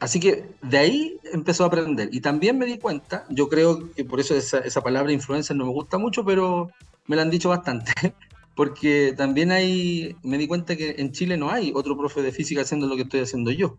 así 0.00 0.20
que 0.20 0.44
de 0.62 0.78
ahí 0.78 1.18
empezó 1.32 1.64
a 1.64 1.66
aprender. 1.66 2.08
Y 2.12 2.20
también 2.20 2.58
me 2.58 2.66
di 2.66 2.78
cuenta, 2.78 3.26
yo 3.28 3.48
creo 3.48 3.92
que 3.92 4.04
por 4.04 4.20
eso 4.20 4.34
esa, 4.34 4.58
esa 4.58 4.80
palabra 4.80 5.12
influencer 5.12 5.56
no 5.56 5.66
me 5.66 5.72
gusta 5.72 5.98
mucho, 5.98 6.24
pero 6.24 6.70
me 7.06 7.16
la 7.16 7.22
han 7.22 7.30
dicho 7.30 7.48
bastante, 7.48 7.92
porque 8.54 9.14
también 9.16 9.50
hay, 9.50 10.16
me 10.22 10.38
di 10.38 10.46
cuenta 10.46 10.76
que 10.76 10.96
en 10.98 11.12
Chile 11.12 11.36
no 11.36 11.50
hay 11.50 11.72
otro 11.74 11.96
profe 11.96 12.22
de 12.22 12.32
física 12.32 12.62
haciendo 12.62 12.86
lo 12.86 12.96
que 12.96 13.02
estoy 13.02 13.20
haciendo 13.20 13.50
yo. 13.50 13.76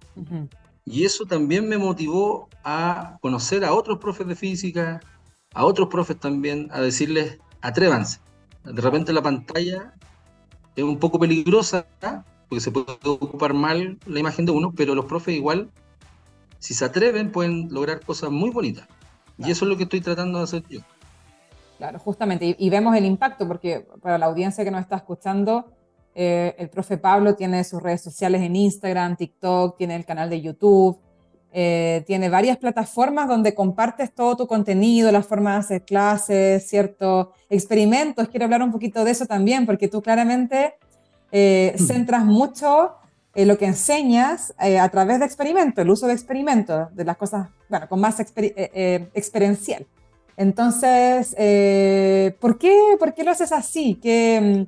Y 0.86 1.06
eso 1.06 1.26
también 1.26 1.70
me 1.70 1.78
motivó 1.78 2.50
a 2.64 3.18
conocer 3.22 3.64
a 3.64 3.74
otros 3.74 4.00
profes 4.00 4.28
de 4.28 4.36
física, 4.36 5.00
a 5.54 5.66
otros 5.66 5.90
profes 5.90 6.20
también, 6.20 6.70
a 6.72 6.82
decirles, 6.82 7.40
atrévanse. 7.62 8.20
De 8.64 8.82
repente 8.82 9.14
la 9.14 9.22
pantalla 9.22 9.94
es 10.76 10.84
un 10.84 10.98
poco 10.98 11.20
peligrosa, 11.20 11.86
porque 12.48 12.62
se 12.62 12.72
puede 12.72 12.98
ocupar 13.06 13.54
mal 13.54 13.98
la 14.06 14.20
imagen 14.20 14.46
de 14.46 14.52
uno, 14.52 14.74
pero 14.76 14.96
los 14.96 15.06
profes 15.06 15.36
igual, 15.36 15.70
si 16.60 16.74
se 16.74 16.86
atreven, 16.86 17.32
pueden 17.32 17.74
lograr 17.74 18.02
cosas 18.02 18.32
muy 18.32 18.50
bonitas. 18.50 18.88
Y 19.38 19.52
eso 19.52 19.66
es 19.66 19.70
lo 19.70 19.78
que 19.78 19.84
estoy 19.84 20.02
tratando 20.02 20.40
de 20.40 20.44
hacer 20.44 20.64
yo. 20.70 20.82
Claro, 21.78 21.98
justamente, 21.98 22.56
y, 22.60 22.70
vemos 22.70 22.96
el 22.96 23.06
impacto, 23.06 23.48
porque 23.48 23.88
para 24.02 24.18
la 24.18 24.26
audiencia 24.26 24.66
que 24.66 24.72
nos 24.72 24.82
está 24.82 24.98
escuchando, 24.98 25.72
eh, 26.14 26.54
el 26.58 26.70
profe 26.70 26.98
Pablo 26.98 27.36
tiene 27.36 27.64
sus 27.64 27.82
redes 27.82 28.02
sociales 28.02 28.42
en 28.42 28.58
Instagram, 28.58 29.16
TikTok, 29.16 29.78
tiene 29.78 29.96
el 29.96 30.06
canal 30.06 30.30
de 30.30 30.42
YouTube, 30.42 31.00
eh, 31.52 32.04
tiene 32.06 32.30
varias 32.30 32.58
plataformas 32.58 33.28
donde 33.28 33.56
compartes 33.56 34.14
todo 34.14 34.38
tu 34.38 34.48
contenido, 34.48 35.12
la 35.12 35.24
forma 35.24 35.54
de 35.54 35.60
hacer 35.60 35.82
clases, 35.84 36.68
ciertos 36.68 37.30
experimentos. 37.50 38.28
Quiero 38.30 38.46
hablar 38.46 38.62
un 38.62 38.72
poquito 38.72 39.04
de 39.04 39.12
eso 39.12 39.26
también, 39.26 39.66
porque 39.66 39.88
tú 39.88 40.02
claramente 40.02 40.76
eh, 41.32 41.76
centras 41.78 42.26
mucho 42.26 42.96
en 43.36 43.48
lo 43.48 43.58
que 43.58 43.66
enseñas 43.66 44.54
a 44.58 44.90
través 44.90 45.20
de 45.20 45.26
experimentos, 45.26 45.84
el 45.84 45.90
uso 45.90 46.08
de 46.08 46.14
experimentos, 46.14 46.94
de 46.96 47.06
las 47.06 47.16
cosas, 47.16 47.48
bueno, 47.70 47.88
con 47.88 48.00
más 48.00 48.20
experiencial. 48.20 49.86
Entonces, 50.40 51.36
eh, 51.38 52.34
¿por, 52.40 52.58
qué, 52.58 52.96
¿por 52.98 53.14
qué 53.14 53.26
lo 53.26 53.32
haces 53.32 53.52
así? 53.52 54.00
¿Qué, 54.02 54.68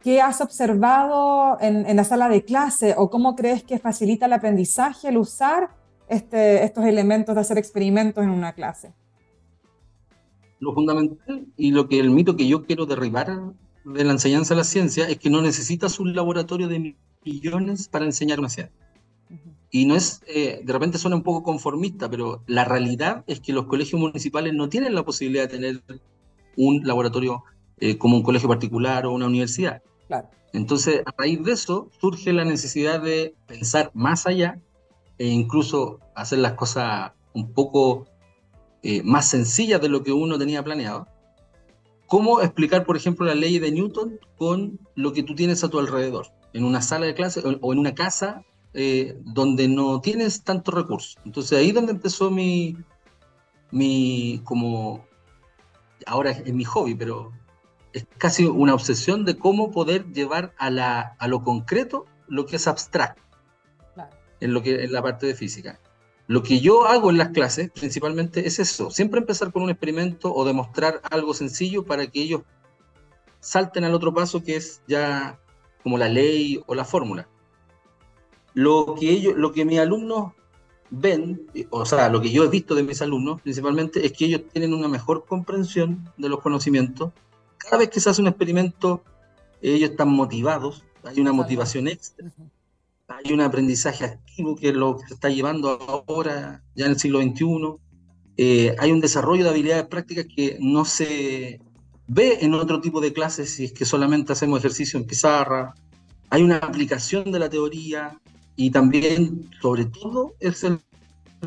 qué 0.00 0.20
has 0.20 0.40
observado 0.40 1.58
en, 1.60 1.88
en, 1.88 1.96
la 1.96 2.02
sala 2.02 2.28
de 2.28 2.44
clase 2.44 2.92
o 2.98 3.08
cómo 3.08 3.36
crees 3.36 3.62
que 3.62 3.78
facilita 3.78 4.26
el 4.26 4.32
aprendizaje 4.32 5.06
el 5.10 5.18
usar 5.18 5.70
este, 6.08 6.64
estos 6.64 6.84
elementos 6.84 7.34
de 7.34 7.40
hacer 7.40 7.58
experimentos 7.58 8.22
en 8.22 8.30
una 8.30 8.52
clase? 8.52 8.92
Lo 10.58 10.72
fundamental 10.74 11.46
y 11.56 11.70
lo 11.70 11.88
que 11.88 11.98
el 12.00 12.10
mito 12.10 12.36
que 12.36 12.48
yo 12.48 12.64
quiero 12.64 12.86
derribar 12.86 13.52
de 13.84 14.04
la 14.04 14.12
enseñanza 14.12 14.54
de 14.54 14.58
la 14.58 14.64
ciencia 14.64 15.08
es 15.08 15.18
que 15.18 15.30
no 15.30 15.42
necesitas 15.42 16.00
un 16.00 16.14
laboratorio 16.14 16.68
de 16.68 16.96
millones 17.24 17.88
para 17.88 18.04
enseñar 18.04 18.38
una 18.38 18.48
ciencia. 18.48 18.74
Y 19.70 19.84
no 19.84 19.94
es, 19.94 20.22
eh, 20.26 20.60
de 20.64 20.72
repente 20.72 20.96
suena 20.96 21.16
un 21.16 21.22
poco 21.22 21.42
conformista, 21.42 22.08
pero 22.08 22.42
la 22.46 22.64
realidad 22.64 23.24
es 23.26 23.40
que 23.40 23.52
los 23.52 23.66
colegios 23.66 24.00
municipales 24.00 24.54
no 24.54 24.68
tienen 24.68 24.94
la 24.94 25.04
posibilidad 25.04 25.42
de 25.42 25.48
tener 25.48 25.82
un 26.56 26.86
laboratorio 26.86 27.44
eh, 27.78 27.98
como 27.98 28.16
un 28.16 28.22
colegio 28.22 28.48
particular 28.48 29.06
o 29.06 29.12
una 29.12 29.26
universidad. 29.26 29.82
Entonces, 30.52 31.02
a 31.04 31.12
raíz 31.18 31.44
de 31.44 31.52
eso, 31.52 31.90
surge 32.00 32.32
la 32.32 32.46
necesidad 32.46 33.02
de 33.02 33.34
pensar 33.46 33.90
más 33.92 34.26
allá 34.26 34.58
e 35.18 35.26
incluso 35.26 36.00
hacer 36.14 36.38
las 36.40 36.54
cosas 36.54 37.12
un 37.32 37.52
poco 37.52 38.06
eh, 38.82 39.02
más 39.02 39.28
sencillas 39.28 39.80
de 39.80 39.88
lo 39.88 40.02
que 40.02 40.12
uno 40.12 40.38
tenía 40.38 40.62
planeado. 40.62 41.06
¿Cómo 42.06 42.40
explicar, 42.40 42.84
por 42.86 42.96
ejemplo, 42.96 43.26
la 43.26 43.34
ley 43.34 43.58
de 43.58 43.72
Newton 43.72 44.20
con 44.38 44.78
lo 44.94 45.12
que 45.12 45.22
tú 45.22 45.34
tienes 45.34 45.64
a 45.64 45.68
tu 45.68 45.78
alrededor? 45.78 46.28
En 46.52 46.64
una 46.64 46.80
sala 46.80 47.06
de 47.06 47.14
clase 47.14 47.42
o 47.60 47.72
en 47.72 47.78
una 47.78 47.94
casa 47.94 48.44
eh, 48.78 49.18
donde 49.24 49.68
no 49.68 50.02
tienes 50.02 50.44
tantos 50.44 50.74
recursos. 50.74 51.16
Entonces 51.24 51.58
ahí 51.58 51.68
es 51.68 51.74
donde 51.74 51.92
empezó 51.92 52.30
mi, 52.30 52.76
mi, 53.70 54.42
como, 54.44 55.06
ahora 56.04 56.32
es, 56.32 56.52
mi 56.52 56.64
hobby, 56.64 56.94
pero 56.94 57.32
es 57.94 58.06
casi 58.18 58.44
una 58.44 58.74
obsesión 58.74 59.24
de 59.24 59.38
cómo 59.38 59.70
poder 59.70 60.12
llevar 60.12 60.52
a, 60.58 60.68
la, 60.68 61.16
a 61.18 61.26
lo 61.26 61.42
concreto 61.42 62.04
lo 62.28 62.44
que 62.44 62.56
es 62.56 62.68
abstracto, 62.68 63.22
en, 64.40 64.54
lo 64.54 64.62
que, 64.62 64.84
en 64.84 64.92
la 64.92 65.02
parte 65.02 65.26
de 65.26 65.34
física. 65.34 65.80
Lo 66.26 66.42
que 66.42 66.60
yo 66.60 66.86
hago 66.86 67.10
en 67.10 67.18
las 67.18 67.28
clases 67.28 67.70
principalmente 67.70 68.46
es 68.46 68.58
eso, 68.58 68.90
siempre 68.90 69.20
empezar 69.20 69.52
con 69.52 69.62
un 69.62 69.70
experimento 69.70 70.34
o 70.34 70.44
demostrar 70.44 71.00
algo 71.10 71.34
sencillo 71.34 71.84
para 71.84 72.06
que 72.08 72.20
ellos 72.22 72.42
salten 73.40 73.84
al 73.84 73.94
otro 73.94 74.12
paso 74.12 74.42
que 74.42 74.56
es 74.56 74.82
ya 74.88 75.38
como 75.84 75.98
la 75.98 76.08
ley 76.08 76.60
o 76.66 76.74
la 76.74 76.84
fórmula 76.84 77.28
lo 78.56 78.94
que 78.98 79.10
ellos, 79.10 79.34
lo 79.36 79.52
que 79.52 79.66
mis 79.66 79.78
alumnos 79.78 80.32
ven, 80.88 81.46
o 81.68 81.84
sea, 81.84 82.08
lo 82.08 82.22
que 82.22 82.30
yo 82.30 82.42
he 82.42 82.48
visto 82.48 82.74
de 82.74 82.82
mis 82.82 83.02
alumnos 83.02 83.42
principalmente, 83.42 84.04
es 84.06 84.12
que 84.12 84.24
ellos 84.24 84.42
tienen 84.50 84.72
una 84.72 84.88
mejor 84.88 85.26
comprensión 85.26 86.10
de 86.16 86.30
los 86.30 86.40
conocimientos. 86.40 87.12
Cada 87.58 87.76
vez 87.76 87.90
que 87.90 88.00
se 88.00 88.08
hace 88.08 88.22
un 88.22 88.28
experimento, 88.28 89.04
ellos 89.60 89.90
están 89.90 90.08
motivados, 90.08 90.84
hay 91.04 91.20
una 91.20 91.34
motivación 91.34 91.86
extra, 91.86 92.32
hay 93.08 93.32
un 93.32 93.40
aprendizaje 93.40 94.04
activo 94.04 94.56
que 94.56 94.68
es 94.68 94.74
lo 94.74 94.96
que 94.96 95.06
se 95.08 95.14
está 95.14 95.28
llevando 95.28 96.04
ahora, 96.06 96.62
ya 96.74 96.86
en 96.86 96.92
el 96.92 96.98
siglo 96.98 97.20
XXI. 97.20 97.76
Eh, 98.36 98.76
hay 98.78 98.92
un 98.92 99.00
desarrollo 99.00 99.44
de 99.44 99.50
habilidades 99.50 99.86
prácticas 99.86 100.26
que 100.34 100.58
no 100.60 100.84
se 100.84 101.60
ve 102.06 102.38
en 102.40 102.54
otro 102.54 102.80
tipo 102.80 103.00
de 103.00 103.12
clases 103.12 103.50
si 103.50 103.64
es 103.64 103.72
que 103.72 103.84
solamente 103.84 104.32
hacemos 104.32 104.58
ejercicio 104.58 104.98
en 104.98 105.06
pizarra. 105.06 105.74
Hay 106.30 106.42
una 106.42 106.56
aplicación 106.56 107.30
de 107.30 107.38
la 107.38 107.48
teoría, 107.48 108.18
y 108.56 108.70
también, 108.70 109.50
sobre 109.60 109.84
todo, 109.84 110.34
es 110.40 110.64
el 110.64 110.80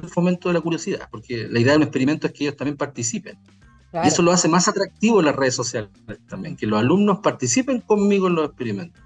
fomento 0.09 0.49
de 0.49 0.53
la 0.53 0.61
curiosidad, 0.61 1.09
porque 1.09 1.47
la 1.49 1.59
idea 1.59 1.71
de 1.71 1.77
un 1.77 1.83
experimento 1.83 2.27
es 2.27 2.33
que 2.33 2.43
ellos 2.45 2.55
también 2.55 2.77
participen. 2.77 3.37
Y 3.91 4.07
eso 4.07 4.21
lo 4.21 4.31
hace 4.31 4.47
más 4.47 4.67
atractivo 4.67 5.19
en 5.19 5.25
las 5.25 5.35
redes 5.35 5.55
sociales 5.55 5.89
también, 6.29 6.55
que 6.55 6.67
los 6.67 6.79
alumnos 6.79 7.19
participen 7.19 7.81
conmigo 7.81 8.27
en 8.27 8.35
los 8.35 8.45
experimentos. 8.45 9.01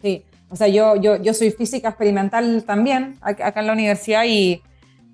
Sí, 0.00 0.24
o 0.48 0.56
sea, 0.56 0.68
yo, 0.68 0.96
yo, 0.96 1.16
yo 1.16 1.34
soy 1.34 1.50
física 1.50 1.88
experimental 1.88 2.64
también 2.64 3.16
acá 3.20 3.60
en 3.60 3.66
la 3.66 3.72
universidad 3.72 4.24
y 4.26 4.62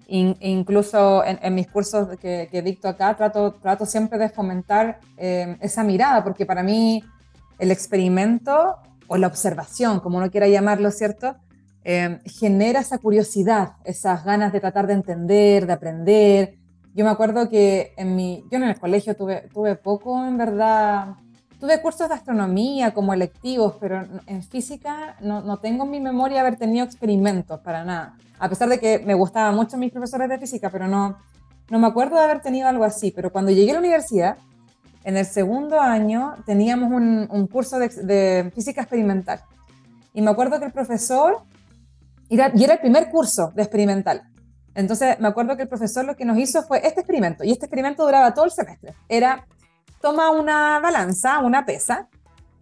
incluso 0.08 1.24
en, 1.24 1.54
mis 1.54 1.68
cursos 1.68 2.18
que, 2.18 2.48
que, 2.50 2.60
dicto 2.60 2.88
acá 2.88 3.16
trato, 3.16 3.54
trato 3.54 3.86
siempre 3.86 4.18
de 4.18 4.28
fomentar 4.28 5.00
eh, 5.16 5.56
esa 5.60 5.84
mirada, 5.84 6.22
porque 6.22 6.44
para 6.44 6.62
mí 6.62 7.02
el 7.58 7.70
experimento 7.70 8.76
o 9.06 9.16
la 9.16 9.26
observación, 9.26 10.00
como 10.00 10.18
uno 10.18 10.30
quiera 10.30 10.48
llamarlo, 10.48 10.90
¿cierto? 10.90 11.36
Em, 11.84 12.20
genera 12.24 12.80
esa 12.80 12.98
curiosidad, 12.98 13.72
esas 13.84 14.24
ganas 14.24 14.52
de 14.52 14.60
tratar 14.60 14.86
de 14.86 14.94
entender, 14.94 15.66
de 15.66 15.72
aprender. 15.72 16.58
Yo 16.94 17.04
me 17.04 17.10
acuerdo 17.10 17.48
que 17.48 17.94
en 17.96 18.14
mi, 18.14 18.44
yo 18.50 18.58
en 18.58 18.64
el 18.64 18.78
colegio 18.78 19.16
tuve, 19.16 19.48
tuve 19.52 19.76
poco, 19.76 20.24
en 20.26 20.36
verdad, 20.36 21.16
tuve 21.62 21.80
cursos 21.80 22.08
de 22.08 22.16
astronomía 22.16 22.92
como 22.92 23.14
electivos, 23.14 23.76
pero 23.78 24.04
en 24.26 24.42
física 24.42 25.14
no, 25.20 25.42
no 25.42 25.60
tengo 25.60 25.84
en 25.84 25.92
mi 25.92 26.00
memoria 26.00 26.40
haber 26.40 26.56
tenido 26.56 26.84
experimentos 26.84 27.60
para 27.60 27.84
nada. 27.84 28.16
A 28.40 28.48
pesar 28.48 28.68
de 28.68 28.80
que 28.80 28.98
me 28.98 29.14
gustaban 29.14 29.54
mucho 29.54 29.76
mis 29.76 29.92
profesores 29.92 30.28
de 30.28 30.40
física, 30.40 30.70
pero 30.70 30.88
no, 30.88 31.18
no 31.70 31.78
me 31.78 31.86
acuerdo 31.86 32.16
de 32.16 32.22
haber 32.22 32.40
tenido 32.40 32.66
algo 32.66 32.82
así. 32.82 33.12
Pero 33.12 33.30
cuando 33.30 33.52
llegué 33.52 33.70
a 33.70 33.74
la 33.74 33.78
universidad, 33.78 34.38
en 35.04 35.16
el 35.16 35.24
segundo 35.24 35.80
año 35.80 36.34
teníamos 36.46 36.90
un, 36.90 37.28
un 37.30 37.46
curso 37.46 37.78
de, 37.78 37.90
de, 37.90 38.50
física 38.52 38.80
experimental. 38.80 39.40
Y 40.12 40.20
me 40.20 40.32
acuerdo 40.32 40.58
que 40.58 40.64
el 40.64 40.72
profesor 40.72 41.44
y 42.28 42.34
era, 42.34 42.48
el 42.48 42.80
primer 42.80 43.08
curso 43.08 43.52
de 43.54 43.62
experimental. 43.62 44.24
Entonces 44.74 45.20
me 45.20 45.28
acuerdo 45.28 45.54
que 45.54 45.62
el 45.62 45.68
profesor 45.68 46.04
lo 46.04 46.16
que 46.16 46.24
nos 46.24 46.38
hizo 46.38 46.60
fue 46.64 46.78
este 46.84 47.02
experimento, 47.02 47.44
y 47.44 47.52
este 47.52 47.66
experimento 47.66 48.04
duraba 48.04 48.34
todo 48.34 48.46
el 48.46 48.50
semestre. 48.50 48.94
Era, 49.08 49.46
toma 50.02 50.30
una 50.30 50.80
balanza, 50.80 51.38
una 51.38 51.64
pesa, 51.64 52.08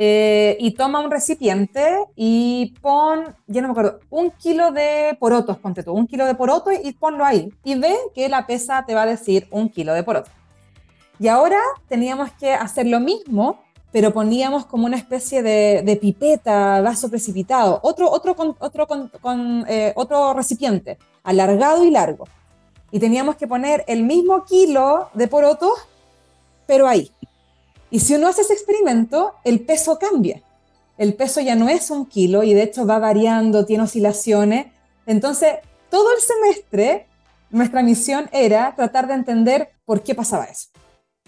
eh, 0.02 0.56
y 0.58 0.70
toma 0.70 1.00
un 1.00 1.10
recipiente 1.10 1.98
y 2.16 2.74
pon, 2.80 3.36
ya 3.46 3.60
no 3.60 3.68
me 3.68 3.72
acuerdo, 3.72 4.00
un 4.08 4.30
kilo 4.30 4.72
de 4.72 5.14
porotos, 5.20 5.58
ponte 5.58 5.82
tú, 5.82 5.92
un 5.92 6.06
kilo 6.06 6.24
de 6.24 6.34
porotos 6.34 6.72
y 6.82 6.92
ponlo 6.92 7.22
ahí. 7.22 7.52
Y 7.64 7.74
ve 7.74 7.94
que 8.14 8.30
la 8.30 8.46
pesa 8.46 8.82
te 8.86 8.94
va 8.94 9.02
a 9.02 9.06
decir 9.06 9.46
un 9.50 9.68
kilo 9.68 9.92
de 9.92 10.02
porotos. 10.02 10.32
Y 11.18 11.28
ahora 11.28 11.58
teníamos 11.86 12.30
que 12.32 12.54
hacer 12.54 12.86
lo 12.86 12.98
mismo, 12.98 13.60
pero 13.92 14.10
poníamos 14.10 14.64
como 14.64 14.86
una 14.86 14.96
especie 14.96 15.42
de, 15.42 15.98
pipeta, 16.00 16.80
vaso 16.80 17.10
precipitado, 17.10 17.78
otro, 17.82 18.10
otro, 18.10 18.34
otro, 18.58 18.88
eh, 19.68 19.92
otro 19.96 20.32
recipiente, 20.32 20.96
alargado 21.24 21.84
y 21.84 21.90
largo. 21.90 22.26
Y 22.90 23.00
teníamos 23.00 23.36
que 23.36 23.46
poner 23.46 23.84
el 23.86 24.04
mismo 24.04 24.46
kilo 24.46 25.10
de 25.12 25.28
porotos, 25.28 25.72
pero 26.66 26.88
ahí. 26.88 27.12
Y 27.90 28.00
si 28.00 28.14
uno 28.14 28.28
hace 28.28 28.42
ese 28.42 28.52
experimento, 28.52 29.34
el 29.44 29.60
peso 29.60 29.98
cambia. 29.98 30.42
el 30.96 31.14
peso 31.14 31.40
ya 31.40 31.54
no 31.54 31.70
es 31.70 31.90
un 31.90 32.04
kilo 32.04 32.42
y 32.42 32.52
de 32.52 32.62
hecho 32.64 32.84
va 32.84 32.98
variando, 32.98 33.64
tiene 33.64 33.84
oscilaciones. 33.84 34.66
Entonces, 35.06 35.54
todo 35.88 36.08
el 36.14 36.20
semestre, 36.20 37.06
nuestra 37.48 37.82
misión 37.82 38.28
era 38.32 38.74
tratar 38.76 39.08
de 39.08 39.14
entender 39.14 39.70
por 39.86 40.02
qué 40.02 40.14
pasaba 40.14 40.44
eso, 40.44 40.68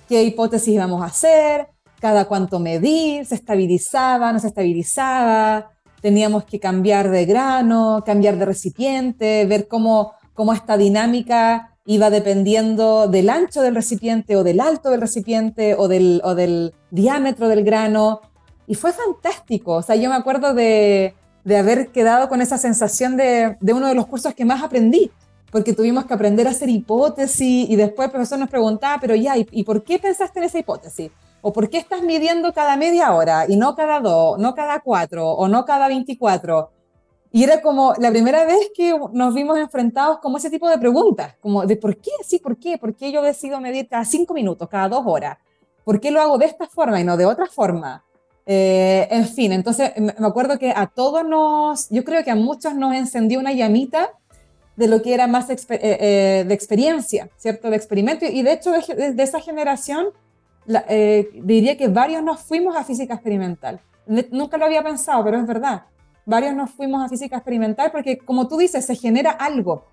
qué 0.08 0.22
hipótesis 0.24 0.74
íbamos 0.74 1.02
a 1.02 1.06
hacer, 1.06 1.68
cada 2.00 2.26
cuánto 2.26 2.58
medir, 2.58 3.24
se 3.24 3.34
estabilizaba, 3.34 4.30
no 4.32 4.40
se 4.40 4.48
estabilizaba, 4.48 5.70
teníamos 6.02 6.44
que 6.44 6.60
cambiar 6.60 7.10
de 7.10 7.24
grano, 7.24 8.02
cambiar 8.04 8.36
de 8.36 8.44
recipiente, 8.44 9.46
ver 9.46 9.68
cómo, 9.68 10.12
cómo 10.34 10.52
esta 10.52 10.76
dinámica 10.76 11.71
iba 11.84 12.10
dependiendo 12.10 13.08
del 13.08 13.28
ancho 13.30 13.62
del 13.62 13.74
recipiente 13.74 14.36
o 14.36 14.44
del 14.44 14.60
alto 14.60 14.90
del 14.90 15.00
recipiente 15.00 15.74
o 15.74 15.88
del, 15.88 16.20
o 16.24 16.34
del 16.34 16.74
diámetro 16.90 17.48
del 17.48 17.64
grano. 17.64 18.20
Y 18.66 18.74
fue 18.74 18.92
fantástico. 18.92 19.74
O 19.74 19.82
sea, 19.82 19.96
yo 19.96 20.08
me 20.08 20.16
acuerdo 20.16 20.54
de, 20.54 21.14
de 21.44 21.56
haber 21.56 21.88
quedado 21.88 22.28
con 22.28 22.40
esa 22.40 22.58
sensación 22.58 23.16
de, 23.16 23.56
de, 23.60 23.72
uno 23.72 23.88
de 23.88 23.94
los 23.94 24.06
cursos 24.06 24.34
que 24.34 24.44
más 24.44 24.62
aprendí, 24.62 25.10
porque 25.50 25.72
tuvimos 25.72 26.06
que 26.06 26.14
aprender 26.14 26.46
a 26.46 26.50
hacer 26.50 26.68
hipótesis 26.68 27.68
y 27.68 27.76
después 27.76 28.06
el 28.06 28.12
profesor 28.12 28.38
nos 28.38 28.48
preguntaba, 28.48 28.98
pero 29.00 29.14
ya, 29.14 29.36
¿y, 29.36 29.46
¿y 29.50 29.64
por 29.64 29.82
qué 29.82 29.98
pensaste 29.98 30.38
en 30.38 30.44
esa 30.46 30.58
hipótesis? 30.58 31.10
¿O 31.40 31.52
por 31.52 31.68
qué 31.68 31.78
estás 31.78 32.02
midiendo 32.02 32.52
cada 32.52 32.76
media 32.76 33.12
hora 33.12 33.46
y 33.48 33.56
no 33.56 33.74
cada 33.74 33.98
dos, 34.00 34.38
no 34.38 34.54
cada 34.54 34.80
cuatro 34.80 35.28
o 35.28 35.48
no 35.48 35.64
cada 35.64 35.88
24? 35.88 36.70
Y 37.34 37.42
era 37.44 37.62
como 37.62 37.94
la 37.98 38.10
primera 38.10 38.44
vez 38.44 38.70
que 38.74 38.94
nos 39.12 39.34
vimos 39.34 39.58
enfrentados 39.58 40.18
como 40.18 40.36
ese 40.36 40.50
tipo 40.50 40.68
de 40.68 40.76
preguntas, 40.76 41.34
como 41.40 41.64
de 41.64 41.76
por 41.76 41.96
qué, 41.96 42.10
sí, 42.26 42.38
por 42.38 42.58
qué, 42.58 42.76
por 42.76 42.94
qué 42.94 43.10
yo 43.10 43.22
decido 43.22 43.58
medir 43.58 43.88
cada 43.88 44.04
cinco 44.04 44.34
minutos, 44.34 44.68
cada 44.68 44.90
dos 44.90 45.02
horas, 45.06 45.38
por 45.82 45.98
qué 45.98 46.10
lo 46.10 46.20
hago 46.20 46.36
de 46.36 46.44
esta 46.44 46.68
forma 46.68 47.00
y 47.00 47.04
no 47.04 47.16
de 47.16 47.24
otra 47.24 47.46
forma. 47.46 48.04
Eh, 48.44 49.08
en 49.10 49.26
fin, 49.26 49.52
entonces 49.52 49.92
me 49.96 50.26
acuerdo 50.26 50.58
que 50.58 50.72
a 50.76 50.88
todos 50.88 51.24
nos, 51.24 51.88
yo 51.88 52.04
creo 52.04 52.22
que 52.22 52.30
a 52.30 52.34
muchos 52.34 52.74
nos 52.74 52.94
encendió 52.94 53.40
una 53.40 53.52
llamita 53.52 54.10
de 54.76 54.88
lo 54.88 55.00
que 55.00 55.14
era 55.14 55.26
más 55.26 55.48
eh, 55.48 55.56
eh, 55.70 56.44
de 56.46 56.54
experiencia, 56.54 57.30
¿cierto? 57.38 57.70
De 57.70 57.76
experimento. 57.76 58.26
Y 58.26 58.42
de 58.42 58.52
hecho, 58.52 58.72
de, 58.72 59.14
de 59.14 59.22
esa 59.22 59.40
generación, 59.40 60.08
diría 61.42 61.78
que 61.78 61.88
varios 61.88 62.22
nos 62.22 62.40
fuimos 62.40 62.76
a 62.76 62.84
física 62.84 63.14
experimental. 63.14 63.80
Nunca 64.30 64.58
lo 64.58 64.66
había 64.66 64.82
pensado, 64.82 65.24
pero 65.24 65.38
es 65.38 65.46
verdad 65.46 65.84
varios 66.24 66.54
nos 66.54 66.70
fuimos 66.70 67.02
a 67.02 67.08
física 67.08 67.36
experimental 67.36 67.90
porque, 67.90 68.18
como 68.18 68.48
tú 68.48 68.56
dices, 68.58 68.84
se 68.84 68.94
genera 68.94 69.30
algo, 69.30 69.86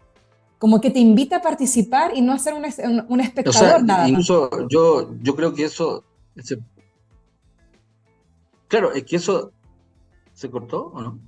como 0.57 0.81
que 0.81 0.89
te 0.89 0.99
invita 0.99 1.37
a 1.37 1.41
participar 1.41 2.11
y 2.15 2.21
no 2.21 2.33
a 2.33 2.39
ser 2.39 2.53
un, 2.53 2.65
un, 3.07 3.19
espectador 3.21 3.83
nada 3.83 4.07
incluso 4.07 4.67
Yo, 4.67 5.09
yo 5.21 5.35
creo 5.35 5.53
que 5.53 5.63
eso... 5.65 6.03
claro, 8.67 8.91
es 8.93 9.03
que 9.03 9.15
eso... 9.15 9.51
¿Se 10.33 10.49
cortó 10.49 10.87
o 10.93 11.01
no? 11.01 11.19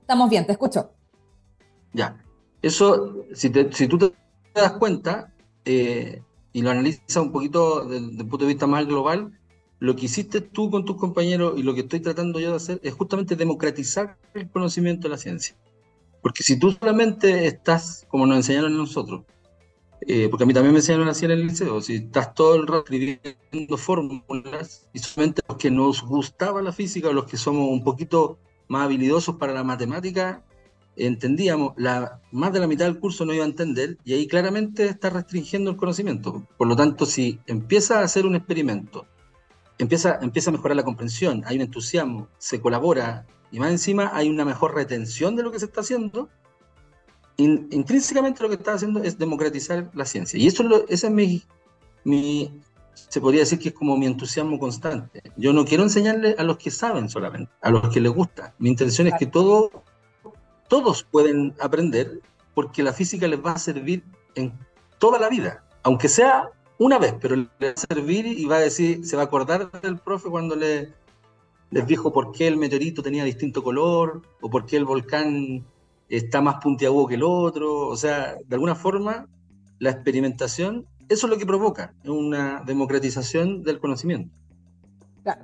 Estamos 0.00 0.28
bien, 0.28 0.44
te 0.44 0.52
escucho. 0.52 0.90
Ya. 1.92 2.20
Eso, 2.60 3.24
si, 3.32 3.52
si 3.70 3.86
tú 3.86 3.98
te 3.98 4.12
das 4.52 4.72
cuenta 4.72 5.32
eh, 5.64 6.22
y 6.52 6.62
lo 6.62 6.70
analizas 6.70 7.16
un 7.16 7.32
poquito 7.32 7.84
desde 7.84 8.22
el 8.22 8.28
punto 8.28 8.38
de 8.38 8.46
vista 8.46 8.66
más 8.66 8.86
global, 8.86 9.32
lo 9.84 9.96
que 9.96 10.06
hiciste 10.06 10.40
tú 10.40 10.70
con 10.70 10.86
tus 10.86 10.96
compañeros 10.96 11.54
y 11.58 11.62
lo 11.62 11.74
que 11.74 11.82
estoy 11.82 12.00
tratando 12.00 12.40
yo 12.40 12.50
de 12.50 12.56
hacer 12.56 12.80
es 12.82 12.94
justamente 12.94 13.36
democratizar 13.36 14.16
el 14.32 14.48
conocimiento 14.48 15.02
de 15.02 15.10
la 15.10 15.18
ciencia. 15.18 15.54
Porque 16.22 16.42
si 16.42 16.58
tú 16.58 16.72
solamente 16.72 17.46
estás, 17.46 18.06
como 18.08 18.26
nos 18.26 18.38
enseñaron 18.38 18.74
nosotros, 18.74 19.24
eh, 20.00 20.28
porque 20.30 20.44
a 20.44 20.46
mí 20.46 20.54
también 20.54 20.72
me 20.72 20.78
enseñaron 20.78 21.08
así 21.08 21.26
en 21.26 21.32
el 21.32 21.46
liceo, 21.46 21.82
si 21.82 21.96
estás 21.96 22.34
todo 22.34 22.54
el 22.54 22.66
rato 22.66 22.84
escribiendo 22.84 23.76
fórmulas 23.76 24.88
y 24.94 25.00
solamente 25.00 25.42
los 25.46 25.58
que 25.58 25.70
nos 25.70 26.02
gustaba 26.02 26.62
la 26.62 26.72
física 26.72 27.12
los 27.12 27.26
que 27.26 27.36
somos 27.36 27.68
un 27.68 27.84
poquito 27.84 28.38
más 28.68 28.86
habilidosos 28.86 29.36
para 29.36 29.52
la 29.52 29.64
matemática, 29.64 30.42
entendíamos, 30.96 31.74
la, 31.76 32.22
más 32.32 32.54
de 32.54 32.60
la 32.60 32.66
mitad 32.66 32.86
del 32.86 32.98
curso 32.98 33.26
no 33.26 33.34
iba 33.34 33.44
a 33.44 33.48
entender 33.48 33.98
y 34.02 34.14
ahí 34.14 34.26
claramente 34.26 34.86
está 34.86 35.10
restringiendo 35.10 35.70
el 35.70 35.76
conocimiento. 35.76 36.42
Por 36.56 36.68
lo 36.68 36.74
tanto, 36.74 37.04
si 37.04 37.38
empieza 37.46 38.00
a 38.00 38.04
hacer 38.04 38.24
un 38.24 38.34
experimento 38.34 39.06
empieza, 39.78 40.18
empieza 40.20 40.50
a 40.50 40.52
mejorar 40.52 40.76
la 40.76 40.82
comprensión, 40.82 41.42
hay 41.46 41.56
un 41.56 41.62
entusiasmo, 41.62 42.28
se 42.38 42.60
colabora 42.60 43.26
y 43.50 43.58
más 43.58 43.70
encima 43.70 44.10
hay 44.12 44.28
una 44.28 44.44
mejor 44.44 44.74
retención 44.74 45.36
de 45.36 45.42
lo 45.42 45.52
que 45.52 45.58
se 45.58 45.66
está 45.66 45.80
haciendo. 45.80 46.28
intrínsecamente 47.36 48.42
lo 48.42 48.48
que 48.48 48.56
está 48.56 48.74
haciendo 48.74 49.02
es 49.02 49.18
democratizar 49.18 49.90
la 49.94 50.04
ciencia. 50.04 50.38
Y 50.38 50.46
eso 50.46 50.62
es 50.62 50.68
lo, 50.68 50.88
es 50.88 51.10
mi, 51.10 51.44
mi, 52.04 52.60
se 52.94 53.20
podría 53.20 53.40
decir 53.40 53.58
que 53.58 53.68
es 53.68 53.74
como 53.74 53.96
mi 53.96 54.06
entusiasmo 54.06 54.58
constante. 54.58 55.22
Yo 55.36 55.52
no 55.52 55.64
quiero 55.64 55.82
enseñarle 55.82 56.34
a 56.38 56.42
los 56.42 56.58
que 56.58 56.70
saben 56.70 57.08
solamente, 57.08 57.52
a 57.60 57.70
los 57.70 57.92
que 57.92 58.00
les 58.00 58.12
gusta. 58.12 58.54
Mi 58.58 58.70
intención 58.70 59.06
es 59.06 59.14
que 59.18 59.26
todo, 59.26 59.84
todos 60.68 61.04
pueden 61.04 61.54
aprender 61.60 62.20
porque 62.54 62.82
la 62.82 62.92
física 62.92 63.26
les 63.26 63.44
va 63.44 63.52
a 63.52 63.58
servir 63.58 64.04
en 64.34 64.52
toda 64.98 65.18
la 65.18 65.28
vida, 65.28 65.64
aunque 65.82 66.08
sea 66.08 66.50
una 66.78 66.98
vez, 66.98 67.14
pero 67.20 67.36
le 67.36 67.48
va 67.62 67.70
a 67.70 67.76
servir 67.76 68.26
y 68.26 68.44
va 68.46 68.56
a 68.56 68.60
decir, 68.60 69.06
se 69.06 69.16
va 69.16 69.22
a 69.22 69.26
acordar 69.26 69.70
del 69.80 69.98
profe 69.98 70.28
cuando 70.28 70.56
le, 70.56 70.92
les 71.70 71.86
dijo 71.86 72.12
por 72.12 72.32
qué 72.32 72.46
el 72.46 72.56
meteorito 72.56 73.02
tenía 73.02 73.24
distinto 73.24 73.62
color 73.62 74.22
o 74.40 74.50
por 74.50 74.66
qué 74.66 74.76
el 74.76 74.84
volcán 74.84 75.64
está 76.08 76.40
más 76.40 76.56
puntiagudo 76.56 77.06
que 77.06 77.14
el 77.14 77.22
otro. 77.22 77.88
O 77.88 77.96
sea, 77.96 78.36
de 78.46 78.54
alguna 78.54 78.74
forma, 78.74 79.26
la 79.78 79.90
experimentación, 79.90 80.86
eso 81.08 81.26
es 81.26 81.30
lo 81.30 81.38
que 81.38 81.46
provoca, 81.46 81.94
una 82.04 82.62
democratización 82.64 83.62
del 83.62 83.78
conocimiento. 83.78 84.34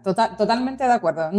Total, 0.05 0.37
totalmente 0.37 0.85
de 0.85 0.93
acuerdo. 0.93 1.31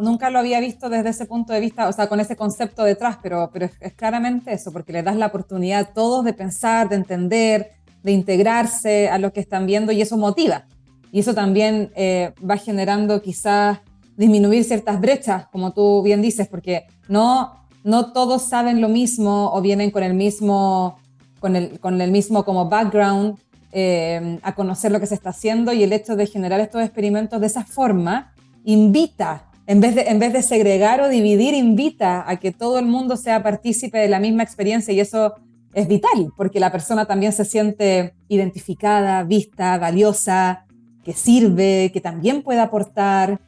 nunca 0.00 0.28
lo 0.28 0.40
había 0.40 0.58
visto 0.58 0.88
desde 0.88 1.10
ese 1.10 1.26
punto 1.26 1.52
de 1.52 1.60
vista, 1.60 1.88
o 1.88 1.92
sea, 1.92 2.08
con 2.08 2.18
ese 2.18 2.34
concepto 2.34 2.82
detrás, 2.82 3.18
pero, 3.22 3.50
pero 3.52 3.70
es 3.78 3.92
claramente 3.94 4.52
eso, 4.52 4.72
porque 4.72 4.92
le 4.92 5.04
das 5.04 5.14
la 5.14 5.26
oportunidad 5.26 5.80
a 5.80 5.92
todos 5.92 6.24
de 6.24 6.32
pensar, 6.32 6.88
de 6.88 6.96
entender, 6.96 7.70
de 8.04 8.12
integrarse 8.12 9.08
a 9.08 9.18
lo 9.18 9.32
que 9.32 9.40
están 9.40 9.66
viendo 9.66 9.90
y 9.90 10.00
eso 10.00 10.16
motiva. 10.16 10.66
Y 11.10 11.20
eso 11.20 11.34
también 11.34 11.90
eh, 11.96 12.32
va 12.48 12.56
generando 12.56 13.20
quizás 13.22 13.78
disminuir 14.16 14.62
ciertas 14.62 15.00
brechas, 15.00 15.46
como 15.50 15.72
tú 15.72 16.02
bien 16.02 16.22
dices, 16.22 16.46
porque 16.46 16.86
no, 17.08 17.54
no 17.82 18.12
todos 18.12 18.42
saben 18.42 18.80
lo 18.80 18.88
mismo 18.88 19.50
o 19.52 19.60
vienen 19.60 19.90
con 19.90 20.02
el 20.02 20.14
mismo, 20.14 20.98
con 21.40 21.56
el, 21.56 21.80
con 21.80 22.00
el 22.00 22.10
mismo 22.10 22.44
como 22.44 22.68
background 22.68 23.38
eh, 23.72 24.38
a 24.42 24.54
conocer 24.54 24.92
lo 24.92 25.00
que 25.00 25.06
se 25.06 25.14
está 25.14 25.30
haciendo 25.30 25.72
y 25.72 25.82
el 25.82 25.92
hecho 25.92 26.14
de 26.14 26.26
generar 26.26 26.60
estos 26.60 26.82
experimentos 26.82 27.40
de 27.40 27.46
esa 27.46 27.64
forma 27.64 28.32
invita, 28.64 29.46
en 29.66 29.80
vez, 29.80 29.94
de, 29.94 30.02
en 30.02 30.18
vez 30.18 30.32
de 30.32 30.42
segregar 30.42 31.00
o 31.00 31.08
dividir, 31.08 31.54
invita 31.54 32.28
a 32.28 32.36
que 32.36 32.52
todo 32.52 32.78
el 32.78 32.86
mundo 32.86 33.16
sea 33.16 33.42
partícipe 33.42 33.98
de 33.98 34.08
la 34.08 34.20
misma 34.20 34.42
experiencia 34.42 34.92
y 34.92 35.00
eso 35.00 35.34
es 35.74 35.88
vital, 35.88 36.32
porque 36.36 36.60
la 36.60 36.70
persona 36.70 37.06
también 37.06 37.32
se 37.32 37.44
siente 37.44 38.14
identificada, 38.28 39.24
vista, 39.24 39.76
valiosa, 39.78 40.66
que 41.04 41.12
sirve, 41.12 41.90
que 41.92 42.00
también 42.00 42.42
puede 42.42 42.60
aportar. 42.60 43.40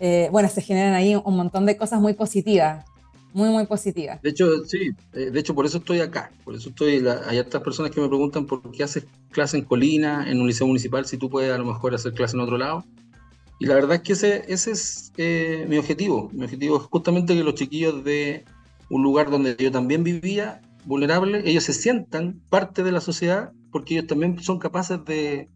Eh, 0.00 0.28
bueno, 0.32 0.48
se 0.48 0.62
generan 0.62 0.94
ahí 0.94 1.14
un 1.14 1.36
montón 1.36 1.66
de 1.66 1.76
cosas 1.76 2.00
muy 2.00 2.14
positivas, 2.14 2.84
muy, 3.32 3.50
muy 3.50 3.66
positivas. 3.66 4.20
De 4.22 4.30
hecho, 4.30 4.64
sí, 4.64 4.90
eh, 5.12 5.30
de 5.30 5.40
hecho 5.40 5.54
por 5.54 5.66
eso 5.66 5.78
estoy 5.78 6.00
acá, 6.00 6.32
por 6.44 6.54
eso 6.54 6.70
estoy, 6.70 7.04
hay 7.26 7.38
otras 7.38 7.62
personas 7.62 7.92
que 7.92 8.00
me 8.00 8.08
preguntan 8.08 8.46
por 8.46 8.70
qué 8.72 8.82
haces 8.82 9.06
clase 9.30 9.58
en 9.58 9.64
Colina, 9.64 10.30
en 10.30 10.40
un 10.40 10.46
liceo 10.46 10.66
municipal, 10.66 11.04
si 11.04 11.18
tú 11.18 11.28
puedes 11.28 11.52
a 11.52 11.58
lo 11.58 11.66
mejor 11.66 11.94
hacer 11.94 12.14
clase 12.14 12.36
en 12.36 12.42
otro 12.42 12.58
lado. 12.58 12.84
Y 13.60 13.66
la 13.66 13.74
verdad 13.74 13.96
es 13.96 14.02
que 14.02 14.12
ese, 14.14 14.44
ese 14.48 14.72
es 14.72 15.12
eh, 15.16 15.64
mi 15.68 15.78
objetivo. 15.78 16.28
Mi 16.32 16.44
objetivo 16.44 16.76
es 16.76 16.82
justamente 16.84 17.34
que 17.34 17.44
los 17.44 17.54
chiquillos 17.54 18.02
de 18.02 18.44
un 18.90 19.02
lugar 19.02 19.30
donde 19.30 19.54
yo 19.56 19.70
también 19.70 20.02
vivía 20.02 20.60
vulnerables, 20.84 21.44
ellos 21.46 21.64
se 21.64 21.72
sientan 21.72 22.40
parte 22.50 22.82
de 22.82 22.92
la 22.92 23.00
sociedad 23.00 23.52
porque 23.70 23.94
ellos 23.94 24.06
también 24.06 24.38
son 24.40 24.58
capaces 24.58 25.04
de, 25.04 25.48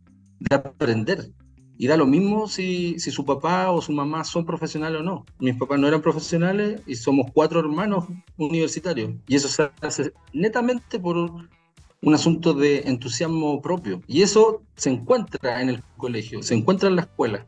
aprender. 0.51 1.31
Y 1.77 1.87
da 1.87 1.97
lo 1.97 2.07
mismo 2.07 2.49
si, 2.49 2.99
si, 2.99 3.13
su 3.13 3.25
papá 3.25 3.71
o 3.71 3.81
su 3.81 3.93
mamá 3.93 4.25
son 4.25 4.45
profesionales 4.45 5.01
o 5.01 5.05
no. 5.05 5.25
Mis 5.39 5.55
papás 5.55 5.79
no 5.79 5.87
eran 5.87 6.03
profesionales 6.03 6.83
y 6.87 6.97
somos 6.97 7.31
cuatro 7.33 7.61
hermanos 7.61 8.07
universitarios. 8.37 9.13
Y 9.29 9.37
eso 9.37 9.47
se 9.47 9.71
hace 9.81 10.13
netamente 10.33 10.99
por 10.99 11.17
un, 11.17 12.15
asunto 12.15 12.55
de 12.55 12.81
entusiasmo 12.87 13.63
propio. 13.63 14.03
Y 14.09 14.23
eso 14.23 14.63
se 14.75 14.91
encuentra 14.91 15.63
en 15.63 15.69
el 15.69 15.83
colegio, 15.97 16.43
se 16.43 16.55
encuentra 16.55 16.89
en 16.89 16.97
la 16.97 17.03
escuela. 17.03 17.47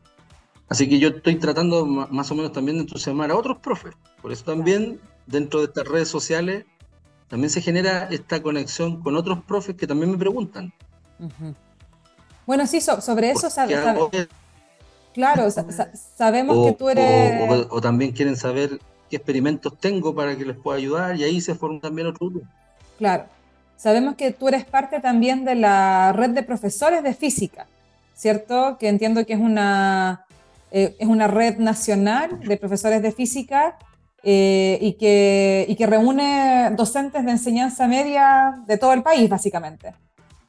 Así 0.69 0.87
que 0.87 0.99
yo 0.99 1.09
estoy 1.09 1.35
tratando 1.35 1.85
más 1.85 2.31
o 2.31 2.35
menos 2.35 2.53
también 2.53 2.77
de 2.77 2.83
entusiasmar 2.83 3.31
a 3.31 3.35
otros 3.35 3.57
profes. 3.57 3.93
Por 4.21 4.31
eso 4.31 4.45
también 4.45 5.01
dentro 5.27 5.59
de 5.59 5.65
estas 5.65 5.85
redes 5.85 6.07
sociales 6.07 6.63
también 7.31 7.49
se 7.49 7.61
genera 7.61 8.09
esta 8.11 8.43
conexión 8.43 9.01
con 9.01 9.15
otros 9.15 9.41
profes 9.43 9.77
que 9.77 9.87
también 9.87 10.11
me 10.11 10.17
preguntan. 10.17 10.73
Bueno, 12.45 12.67
sí, 12.67 12.81
sobre 12.81 13.31
eso 13.31 13.49
sabemos. 13.49 14.11
Claro, 15.13 15.47
sabemos 16.17 16.67
que 16.67 16.73
tú 16.73 16.89
eres... 16.89 17.67
O, 17.69 17.79
también 17.79 18.11
quieren 18.11 18.35
saber 18.35 18.81
qué 19.09 19.15
experimentos 19.15 19.77
tengo 19.79 20.13
para 20.13 20.37
que 20.37 20.43
les 20.43 20.57
pueda 20.57 20.77
ayudar 20.77 21.15
y 21.15 21.23
ahí 21.23 21.39
se 21.39 21.55
forma 21.55 21.79
también 21.79 22.07
otro 22.07 22.29
grupo. 22.29 22.45
Claro. 22.97 23.23
Sabemos 23.77 24.15
que 24.15 24.31
tú 24.31 24.49
eres 24.49 24.65
parte 24.65 24.99
también 24.99 25.45
de 25.45 25.55
la 25.55 26.11
red 26.11 26.31
de 26.31 26.43
profesores 26.43 27.01
de 27.01 27.13
física, 27.13 27.65
¿cierto? 28.13 28.75
Que 28.77 28.89
entiendo 28.89 29.25
que 29.25 29.33
es 29.33 29.39
una, 29.39 30.25
es 30.69 31.07
una 31.07 31.27
red 31.27 31.59
nacional 31.59 32.41
de 32.41 32.57
profesores 32.57 33.01
de 33.01 33.13
física 33.13 33.77
y, 34.23 34.93
que, 34.99 35.65
y 35.67 35.75
que 35.75 35.87
reúne 35.87 36.71
docentes 36.75 37.25
de 37.25 37.31
enseñanza 37.31 37.87
media 37.87 38.61
de 38.67 38.77
todo 38.77 38.93
el 38.93 39.03
país, 39.03 39.29
básicamente. 39.29 39.93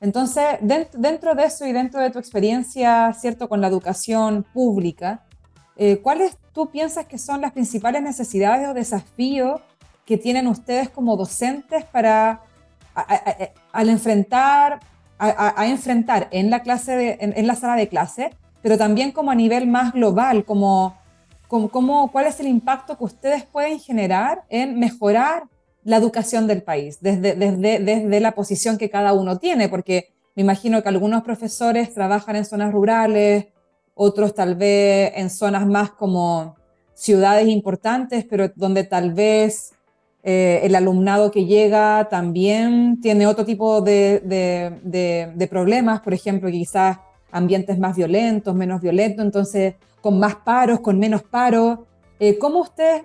Entonces, 0.00 0.44
dentro, 0.60 1.34
de 1.34 1.44
eso 1.44 1.64
y 1.64 1.72
dentro 1.72 2.00
de 2.00 2.10
tu 2.10 2.18
experiencia, 2.18 3.12
¿cierto?, 3.12 3.48
con 3.48 3.60
la 3.60 3.68
educación 3.68 4.44
pública, 4.52 5.22
eh, 5.76 5.98
¿cuáles 5.98 6.36
tú 6.52 6.70
piensas 6.70 7.06
que 7.06 7.18
son 7.18 7.40
las 7.40 7.52
principales 7.52 8.02
necesidades 8.02 8.68
o 8.68 8.74
desafíos 8.74 9.60
que 10.04 10.18
tienen 10.18 10.48
ustedes 10.48 10.88
como 10.88 11.16
docentes 11.16 11.84
para, 11.84 12.42
al 13.72 13.88
enfrentar, 13.88 14.80
a, 15.18 15.66
enfrentar 15.66 16.26
en 16.32 16.50
la, 16.50 16.62
clase 16.62 17.18
en, 17.20 17.46
la 17.46 17.54
sala 17.54 17.76
de 17.76 17.88
clase, 17.88 18.30
pero 18.60 18.76
también 18.76 19.12
como 19.12 19.30
a 19.30 19.36
nivel 19.36 19.68
más 19.68 19.92
global, 19.92 20.44
como, 20.44 20.96
como, 21.70 22.10
cuál 22.10 22.26
es 22.26 22.40
el 22.40 22.48
impacto 22.48 22.96
que 22.96 23.04
ustedes 23.04 23.44
pueden 23.44 23.78
generar 23.78 24.44
en 24.48 24.78
mejorar 24.78 25.44
la 25.84 25.96
educación 25.96 26.46
del 26.46 26.62
país, 26.62 26.98
desde, 27.00 27.34
desde, 27.34 27.78
desde 27.78 28.20
la 28.20 28.32
posición 28.32 28.78
que 28.78 28.88
cada 28.88 29.12
uno 29.12 29.38
tiene, 29.38 29.68
porque 29.68 30.12
me 30.34 30.42
imagino 30.42 30.82
que 30.82 30.88
algunos 30.88 31.22
profesores 31.22 31.92
trabajan 31.92 32.36
en 32.36 32.44
zonas 32.44 32.72
rurales, 32.72 33.46
otros 33.94 34.34
tal 34.34 34.54
vez 34.54 35.12
en 35.14 35.28
zonas 35.28 35.66
más 35.66 35.90
como 35.90 36.56
ciudades 36.94 37.48
importantes, 37.48 38.24
pero 38.28 38.50
donde 38.54 38.84
tal 38.84 39.12
vez 39.12 39.72
eh, 40.22 40.60
el 40.62 40.74
alumnado 40.74 41.30
que 41.30 41.44
llega 41.44 42.08
también 42.08 43.00
tiene 43.00 43.26
otro 43.26 43.44
tipo 43.44 43.80
de, 43.80 44.20
de, 44.24 45.32
de, 45.34 45.46
problemas, 45.48 46.00
por 46.00 46.14
ejemplo, 46.14 46.48
quizás 46.48 46.98
ambientes 47.30 47.78
más 47.78 47.96
violentos, 47.96 48.54
menos 48.54 48.80
violentos, 48.80 49.24
entonces 49.24 49.74
con 50.02 50.18
más 50.18 50.36
paros, 50.36 50.80
con 50.80 50.98
menos 50.98 51.22
paros. 51.22 51.78
Eh, 52.18 52.36
¿Cómo 52.38 52.60
ustedes 52.60 53.04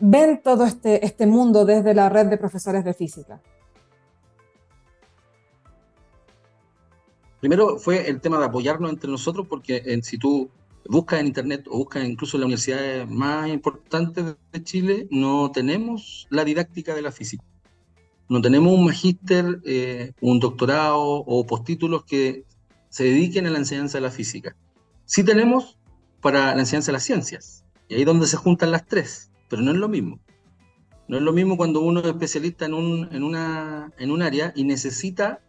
ven 0.00 0.40
todo 0.42 0.64
este, 0.64 1.04
este 1.04 1.26
mundo 1.26 1.66
desde 1.66 1.92
la 1.92 2.08
red 2.08 2.26
de 2.26 2.38
profesores 2.38 2.84
de 2.84 2.94
física? 2.94 3.42
Primero 7.40 7.78
fue 7.78 8.08
el 8.08 8.20
tema 8.20 8.38
de 8.38 8.46
apoyarnos 8.46 8.90
entre 8.90 9.10
nosotros, 9.10 9.46
porque 9.48 9.82
en, 9.86 10.02
si 10.02 10.18
tú 10.18 10.50
buscas 10.88 11.20
en 11.20 11.26
Internet 11.26 11.66
o 11.68 11.78
buscas 11.78 12.04
incluso 12.04 12.36
en 12.36 12.40
las 12.40 12.46
universidades 12.46 13.08
más 13.08 13.48
importantes 13.48 14.24
de 14.52 14.64
Chile, 14.64 15.08
no 15.10 15.50
tenemos 15.52 16.26
la 16.30 16.44
didáctica 16.44 16.94
de 16.94 17.02
la 17.02 17.12
física. 17.12 17.44
No 18.28 18.40
tenemos 18.40 18.72
un 18.72 18.84
magíster, 18.84 19.60
eh, 19.64 20.12
un 20.20 20.40
doctorado 20.40 21.00
o 21.00 21.46
postítulos 21.46 22.04
que 22.04 22.44
se 22.88 23.04
dediquen 23.04 23.46
a 23.46 23.50
la 23.50 23.58
enseñanza 23.58 23.98
de 23.98 24.02
la 24.02 24.10
física. 24.10 24.56
Sí 25.04 25.24
tenemos 25.24 25.77
para 26.20 26.54
la 26.54 26.60
enseñanza 26.60 26.88
de 26.88 26.94
las 26.94 27.04
ciencias, 27.04 27.64
y 27.88 27.94
ahí 27.94 28.00
es 28.00 28.06
donde 28.06 28.26
se 28.26 28.36
juntan 28.36 28.70
las 28.70 28.86
tres 28.86 29.28
pero 29.48 29.62
no 29.62 29.72
es 29.72 29.76
lo 29.76 29.88
mismo. 29.88 30.20
No 31.08 31.16
es 31.16 31.22
lo 31.22 31.32
mismo 31.32 31.56
cuando 31.56 31.80
uno 31.80 32.00
es 32.00 32.06
especialista 32.06 32.66
en 32.66 32.74
un, 32.74 33.08
en 33.12 33.22
una, 33.22 33.92
en 33.98 34.10
un 34.10 34.22
área 34.22 34.52
y 34.54 34.64
necesita 34.64 35.40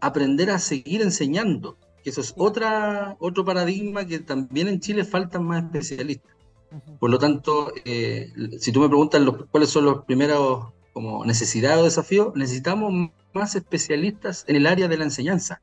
aprender 0.00 0.50
a 0.50 0.58
seguir 0.58 1.02
enseñando. 1.02 1.76
Eso 2.04 2.22
es 2.22 2.32
otra, 2.36 3.16
otro 3.20 3.44
paradigma 3.44 4.06
que 4.06 4.18
también 4.18 4.68
en 4.68 4.80
Chile 4.80 5.04
faltan 5.04 5.44
más 5.44 5.64
especialistas. 5.64 6.32
Por 6.98 7.10
lo 7.10 7.18
tanto, 7.18 7.72
eh, 7.84 8.32
si 8.58 8.72
tú 8.72 8.80
me 8.80 8.88
preguntas 8.88 9.22
cuáles 9.50 9.70
son 9.70 9.84
los 9.84 10.04
primeros 10.04 10.72
como 10.92 11.24
necesidades 11.24 11.80
o 11.80 11.84
desafíos, 11.84 12.32
necesitamos 12.34 13.10
más 13.34 13.54
especialistas 13.54 14.44
en 14.48 14.56
el 14.56 14.66
área 14.66 14.88
de 14.88 14.96
la 14.96 15.04
enseñanza, 15.04 15.60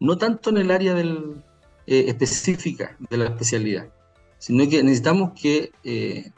no 0.00 0.18
tanto 0.18 0.50
en 0.50 0.58
el 0.58 0.70
área 0.70 0.94
del, 0.94 1.42
eh, 1.86 2.04
específica 2.08 2.96
de 3.10 3.16
la 3.16 3.26
especialidad, 3.26 3.88
sino 4.38 4.68
que 4.68 4.82
necesitamos 4.82 5.32
que 5.40 5.72
eh, 5.84 6.30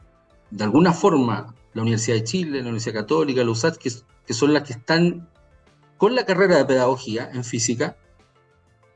de 0.51 0.65
alguna 0.65 0.93
forma 0.93 1.55
la 1.75 1.83
Universidad 1.83 2.17
de 2.17 2.25
Chile, 2.25 2.59
la 2.59 2.65
Universidad 2.65 3.03
Católica, 3.03 3.45
la 3.45 3.51
USAT, 3.51 3.77
que, 3.77 3.91
son 4.33 4.53
las 4.53 4.63
que 4.63 4.73
están 4.73 5.29
con 5.99 6.15
la 6.15 6.25
carrera 6.25 6.57
de 6.57 6.65
pedagogía 6.65 7.31
en 7.33 7.45
física, 7.45 7.97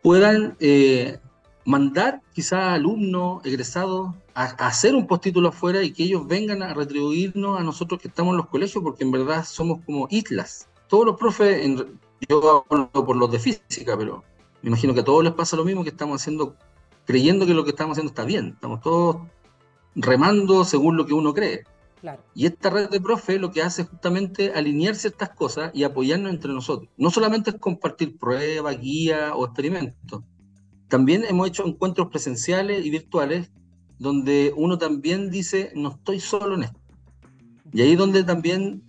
puedan 0.03 0.57
eh, 0.61 1.19
mandar 1.65 2.23
quizás 2.33 2.75
alumnos 2.75 3.45
egresados 3.45 4.15
a, 4.35 4.45
hacer 4.67 4.95
un 4.95 5.07
postítulo 5.07 5.51
afuera 5.51 5.83
y 5.83 5.93
que 5.93 6.05
ellos 6.05 6.27
vengan 6.27 6.63
a 6.63 6.75
retribuirnos 6.75 7.61
a 7.61 7.63
nosotros 7.63 8.01
que 8.01 8.09
estamos 8.09 8.33
en 8.33 8.39
los 8.39 8.49
colegios, 8.49 8.83
porque 8.83 9.05
en 9.05 9.13
verdad 9.13 9.45
somos 9.45 9.85
como 9.85 10.09
islas. 10.11 10.69
Todos 10.89 11.07
los 11.07 11.17
profes, 11.17 11.65
en, 11.65 12.01
yo 12.29 12.65
hablo 12.69 12.91
por 12.93 13.17
los 13.17 13.31
de 13.31 13.39
física, 13.39 13.97
pero 13.97 14.25
me 14.63 14.69
imagino 14.69 14.95
que 14.95 15.01
a 15.01 15.05
todos 15.05 15.25
les 15.25 15.33
pasa 15.33 15.57
lo 15.57 15.65
mismo 15.65 15.83
que 15.83 15.91
estamos 15.91 16.21
haciendo, 16.21 16.57
creyendo 17.05 17.47
que 17.47 17.55
lo 17.55 17.65
que 17.65 17.71
estamos 17.71 17.95
haciendo 17.95 18.11
está 18.11 18.25
bien. 18.25 18.49
Estamos 18.55 18.81
todos 18.81 19.17
remando 19.95 20.65
según 20.65 20.97
lo 20.97 21.07
que 21.07 21.15
uno 21.15 21.33
cree. 21.35 21.65
Y 22.35 22.47
esta 22.47 22.71
red 22.71 22.89
de 22.89 23.01
profe 23.01 23.39
lo 23.39 23.51
que 23.51 23.63
hace 23.63 23.83
es 23.83 23.89
justamente 23.89 24.53
alinear 24.55 24.95
ciertas 24.95 25.31
cosas 25.31 25.71
y 25.75 25.85
apoyarnos 25.85 26.33
entre 26.33 26.53
nosotros. 26.53 26.89
No 26.97 27.11
solamente 27.11 27.51
es 27.51 27.57
compartir 27.57 28.19
pruebas, 28.19 28.81
guías 28.81 29.33
o 29.35 29.45
experimentos. 29.45 30.23
También 30.89 31.25
hemos 31.25 31.49
hecho 31.49 31.67
encuentros 31.67 32.09
presenciales 32.09 32.85
y 32.85 32.91
virtuales 32.91 33.51
donde 33.99 34.53
uno 34.57 34.79
también 34.79 35.31
dice, 35.31 35.73
no 35.75 35.91
estoy 35.91 36.21
solo 36.21 36.55
en 36.55 36.65
esto. 36.65 36.81
Y 37.73 37.83
ahí 37.83 37.93
es 37.93 37.99
donde 37.99 38.25
también, 38.25 38.83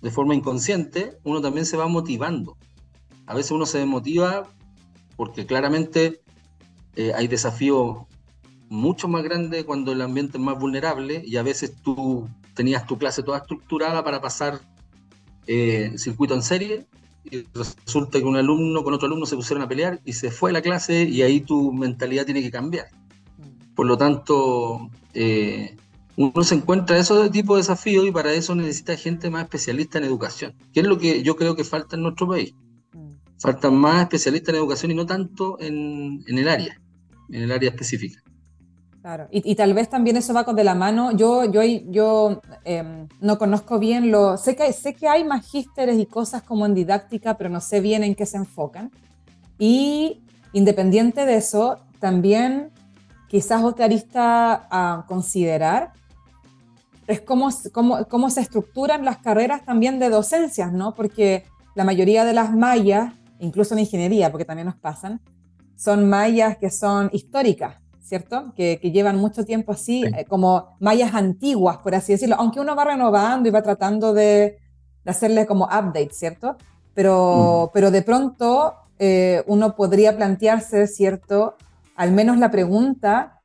de 0.00 0.10
forma 0.10 0.34
inconsciente, 0.34 1.18
uno 1.24 1.40
también 1.40 1.66
se 1.66 1.76
va 1.76 1.88
motivando. 1.88 2.56
A 3.26 3.34
veces 3.34 3.50
uno 3.50 3.66
se 3.66 3.78
desmotiva 3.78 4.48
porque 5.16 5.46
claramente 5.46 6.20
eh, 6.96 7.12
hay 7.14 7.28
desafíos 7.28 7.98
mucho 8.68 9.08
más 9.08 9.22
grande 9.22 9.64
cuando 9.64 9.92
el 9.92 10.00
ambiente 10.00 10.38
es 10.38 10.44
más 10.44 10.58
vulnerable 10.58 11.22
y 11.24 11.36
a 11.36 11.42
veces 11.42 11.74
tú 11.82 12.28
tenías 12.54 12.86
tu 12.86 12.98
clase 12.98 13.22
toda 13.22 13.38
estructurada 13.38 14.02
para 14.02 14.20
pasar 14.20 14.60
eh, 15.46 15.92
circuito 15.96 16.34
en 16.34 16.42
serie 16.42 16.86
y 17.30 17.44
resulta 17.54 18.18
que 18.18 18.24
un 18.24 18.36
alumno 18.36 18.82
con 18.84 18.94
otro 18.94 19.06
alumno 19.06 19.26
se 19.26 19.36
pusieron 19.36 19.62
a 19.62 19.68
pelear 19.68 20.00
y 20.04 20.12
se 20.12 20.30
fue 20.30 20.50
a 20.50 20.52
la 20.52 20.62
clase 20.62 21.04
y 21.04 21.22
ahí 21.22 21.40
tu 21.40 21.72
mentalidad 21.72 22.24
tiene 22.24 22.42
que 22.42 22.50
cambiar. 22.50 22.86
Por 23.74 23.86
lo 23.86 23.96
tanto, 23.96 24.90
eh, 25.14 25.76
uno 26.16 26.44
se 26.44 26.54
encuentra 26.54 26.98
esos 26.98 27.30
tipo 27.30 27.54
de 27.54 27.62
desafíos 27.62 28.06
y 28.06 28.12
para 28.12 28.32
eso 28.32 28.54
necesita 28.54 28.96
gente 28.96 29.30
más 29.30 29.44
especialista 29.44 29.98
en 29.98 30.04
educación, 30.04 30.54
que 30.72 30.80
es 30.80 30.86
lo 30.86 30.98
que 30.98 31.22
yo 31.22 31.36
creo 31.36 31.56
que 31.56 31.64
falta 31.64 31.96
en 31.96 32.02
nuestro 32.02 32.28
país. 32.28 32.54
Faltan 33.38 33.74
más 33.76 34.02
especialistas 34.02 34.54
en 34.54 34.60
educación 34.60 34.92
y 34.92 34.94
no 34.94 35.06
tanto 35.06 35.58
en, 35.60 36.22
en 36.26 36.38
el 36.38 36.48
área, 36.48 36.80
en 37.30 37.42
el 37.42 37.52
área 37.52 37.70
específica. 37.70 38.20
Claro, 39.04 39.28
y, 39.30 39.54
tal 39.54 39.74
vez 39.74 39.90
también 39.90 40.16
eso 40.16 40.32
va 40.32 40.44
con 40.44 40.56
de 40.56 40.64
la 40.64 40.74
mano. 40.74 41.12
Yo, 41.12 41.44
yo, 41.44 41.60
yo 41.62 42.40
em, 42.64 43.06
no 43.20 43.36
conozco 43.36 43.78
bien 43.78 44.10
lo. 44.10 44.38
Sé 44.38 44.56
que, 44.56 44.72
sé 44.72 44.94
que 44.94 45.08
hay 45.08 45.24
magísteres 45.24 45.98
y 45.98 46.06
cosas 46.06 46.42
como 46.42 46.64
en 46.64 46.72
didáctica, 46.72 47.36
pero 47.36 47.50
no 47.50 47.60
sé 47.60 47.82
bien 47.82 48.02
en 48.02 48.14
qué 48.14 48.24
se 48.24 48.38
enfocan. 48.38 48.90
Y 49.58 50.22
independiente 50.54 51.26
de 51.26 51.36
eso, 51.36 51.80
también 52.00 52.70
quizás 53.28 53.62
otra 53.62 53.84
arista 53.84 54.66
a 54.70 55.04
considerar 55.06 55.92
es 57.06 57.20
cómo, 57.20 57.50
cómo, 57.72 58.06
cómo 58.08 58.30
se 58.30 58.40
estructuran 58.40 59.04
las 59.04 59.18
carreras 59.18 59.64
también 59.64 59.98
de 59.98 60.08
docencias, 60.08 60.72
¿no? 60.72 60.94
Porque 60.94 61.44
la 61.74 61.84
mayoría 61.84 62.24
de 62.24 62.32
las 62.32 62.54
mallas, 62.54 63.12
incluso 63.40 63.74
en 63.74 63.80
ingeniería, 63.80 64.30
porque 64.30 64.44
también 64.44 64.66
nos 64.66 64.76
pasan, 64.76 65.20
son 65.76 66.08
mallas 66.08 66.56
que 66.58 66.70
son 66.70 67.10
históricas 67.12 67.76
¿cierto? 68.04 68.52
Que, 68.54 68.76
llevan 68.92 69.16
mucho 69.16 69.44
tiempo 69.44 69.72
así, 69.72 70.04
eh, 70.04 70.26
como 70.26 70.76
mallas 70.78 71.14
antiguas, 71.14 71.78
por 71.78 71.94
así 71.94 72.12
decirlo, 72.12 72.36
aunque 72.38 72.60
uno 72.60 72.76
va 72.76 72.84
renovando 72.84 73.48
y 73.48 73.52
va 73.52 73.62
tratando 73.62 74.12
de, 74.12 74.58
hacerle 75.06 75.46
como 75.46 75.64
update, 75.64 76.10
¿cierto? 76.12 76.56
Pero, 76.94 77.70
pero 77.74 77.90
de 77.90 78.02
pronto 78.02 78.74
eh, 78.98 79.42
uno 79.46 79.74
podría 79.74 80.16
plantearse, 80.16 80.86
¿cierto? 80.86 81.56
Al 81.96 82.12
menos 82.12 82.38
la 82.38 82.50
pregunta 82.50 83.40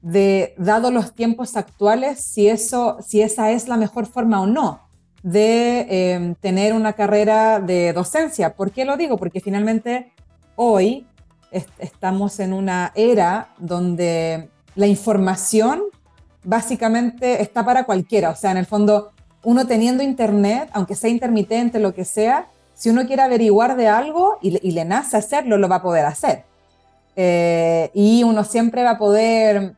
de, 0.00 0.54
dado 0.56 0.90
los 0.90 1.14
tiempos 1.14 1.56
actuales, 1.56 2.20
si, 2.20 2.48
eso, 2.48 2.98
si 3.06 3.20
esa 3.22 3.50
es 3.50 3.68
la 3.68 3.76
mejor 3.76 4.06
forma 4.06 4.40
o 4.40 4.46
no 4.46 4.81
de 5.22 6.12
em, 6.12 6.34
tener 6.34 6.72
una 6.72 6.94
carrera 6.94 7.60
de 7.60 7.92
docencia. 7.92 8.54
¿Por 8.54 8.72
qué 8.72 8.84
lo 8.84 8.96
digo? 8.96 9.16
Porque 9.16 9.40
finalmente 9.40 10.12
hoy 10.56 11.06
estamos 11.78 12.40
en 12.40 12.52
una 12.52 12.92
era 12.94 13.48
donde 13.58 14.48
la 14.74 14.86
información 14.86 15.82
básicamente 16.44 17.42
está 17.42 17.64
para 17.64 17.84
cualquiera. 17.84 18.30
O 18.30 18.36
sea, 18.36 18.50
en 18.50 18.56
el 18.56 18.66
fondo, 18.66 19.12
uno 19.42 19.66
teniendo 19.66 20.02
internet, 20.02 20.70
aunque 20.72 20.94
sea 20.94 21.10
intermitente, 21.10 21.78
lo 21.78 21.94
que 21.94 22.04
sea, 22.04 22.48
si 22.74 22.90
uno 22.90 23.06
quiere 23.06 23.22
averiguar 23.22 23.76
de 23.76 23.88
algo 23.88 24.38
y, 24.40 24.70
le 24.70 24.84
nace 24.84 25.16
hacerlo, 25.16 25.56
lo 25.58 25.68
va 25.68 25.76
a 25.76 25.82
poder 25.82 26.04
hacer. 26.06 26.44
Eh, 27.14 27.90
y 27.94 28.22
uno 28.24 28.44
siempre 28.44 28.82
va 28.82 28.92
a 28.92 28.98
poder 28.98 29.74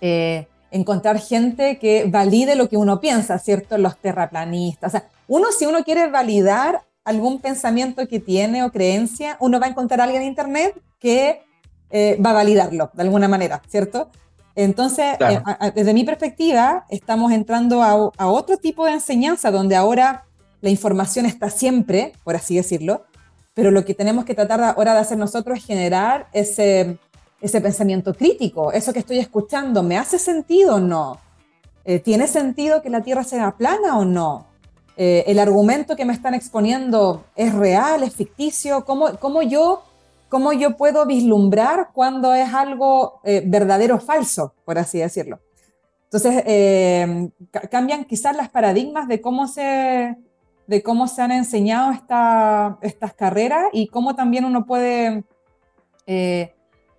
eh, 0.00 0.46
encontrar 0.70 1.18
gente 1.18 1.78
que 1.78 2.04
valide 2.08 2.54
lo 2.54 2.68
que 2.68 2.76
uno 2.76 3.00
piensa, 3.00 3.38
¿cierto? 3.38 3.78
Los 3.78 3.96
terraplanistas. 3.98 4.94
O 4.94 4.98
sea, 4.98 5.08
uno 5.26 5.48
si 5.52 5.66
uno 5.66 5.84
quiere 5.84 6.10
validar 6.10 6.82
algún 7.04 7.40
pensamiento 7.40 8.06
que 8.06 8.20
tiene 8.20 8.62
o 8.62 8.70
creencia, 8.70 9.36
uno 9.40 9.58
va 9.60 9.66
a 9.66 9.70
encontrar 9.70 10.00
a 10.00 10.04
alguien 10.04 10.22
en 10.22 10.28
Internet 10.28 10.78
que 10.98 11.42
eh, 11.90 12.18
va 12.24 12.30
a 12.30 12.34
validarlo 12.34 12.90
de 12.92 13.02
alguna 13.02 13.28
manera, 13.28 13.62
¿cierto? 13.68 14.10
Entonces, 14.54 15.16
eh, 15.20 15.40
desde 15.74 15.94
mi 15.94 16.04
perspectiva, 16.04 16.84
estamos 16.90 17.32
entrando 17.32 17.82
a, 17.82 18.10
a, 18.16 18.26
otro 18.26 18.56
tipo 18.56 18.84
de 18.84 18.92
enseñanza 18.92 19.50
donde 19.50 19.76
ahora 19.76 20.24
la 20.60 20.68
información 20.68 21.26
está 21.26 21.48
siempre, 21.48 22.12
por 22.24 22.34
así 22.34 22.56
decirlo, 22.56 23.04
pero 23.54 23.70
lo 23.70 23.84
que 23.84 23.94
tenemos 23.94 24.24
que 24.24 24.34
tratar 24.34 24.60
ahora 24.60 24.94
de 24.94 25.00
hacer 25.00 25.16
nosotros 25.16 25.58
es 25.58 25.64
generar 25.64 26.26
ese, 26.32 26.98
ese 27.40 27.60
pensamiento 27.60 28.14
crítico, 28.14 28.72
eso 28.72 28.92
que 28.92 28.98
estoy 28.98 29.18
escuchando, 29.18 29.82
¿me 29.82 29.96
hace 29.96 30.18
sentido 30.18 30.76
o 30.76 30.80
no? 30.80 31.18
Eh, 31.84 32.00
¿Tiene 32.00 32.26
sentido 32.26 32.82
que 32.82 32.90
la 32.90 33.02
Tierra 33.02 33.24
sea 33.24 33.52
plana 33.56 33.98
o 33.98 34.04
no? 34.04 34.46
Eh, 34.96 35.24
¿El 35.28 35.38
argumento 35.38 35.94
que 35.94 36.04
me 36.04 36.12
están 36.12 36.34
exponiendo 36.34 37.24
es 37.36 37.54
real, 37.54 38.02
es 38.02 38.14
ficticio? 38.14 38.84
¿Cómo, 38.84 39.16
cómo 39.20 39.42
yo, 39.42 39.84
cómo 40.28 40.52
yo 40.52 40.76
puedo 40.76 41.06
vislumbrar 41.06 41.90
cuando 41.92 42.34
es 42.34 42.52
algo 42.52 43.20
eh, 43.22 43.42
verdadero 43.46 43.96
o 43.96 44.00
falso, 44.00 44.54
por 44.64 44.78
así 44.78 44.98
decirlo? 44.98 45.38
Entonces, 46.10 46.42
cambian 47.70 48.04
quizás 48.06 48.34
las 48.34 48.48
paradigmas 48.48 49.08
de 49.08 49.20
cómo 49.20 49.46
se, 49.46 50.16
de 50.66 50.82
cómo 50.82 51.06
se 51.06 51.20
han 51.20 51.32
enseñado 51.32 51.92
esta, 51.92 52.78
estas 52.80 53.12
carreras 53.12 53.66
y 53.74 53.88
cómo 53.88 54.16
también 54.16 54.46
uno 54.46 54.64
puede 54.64 55.22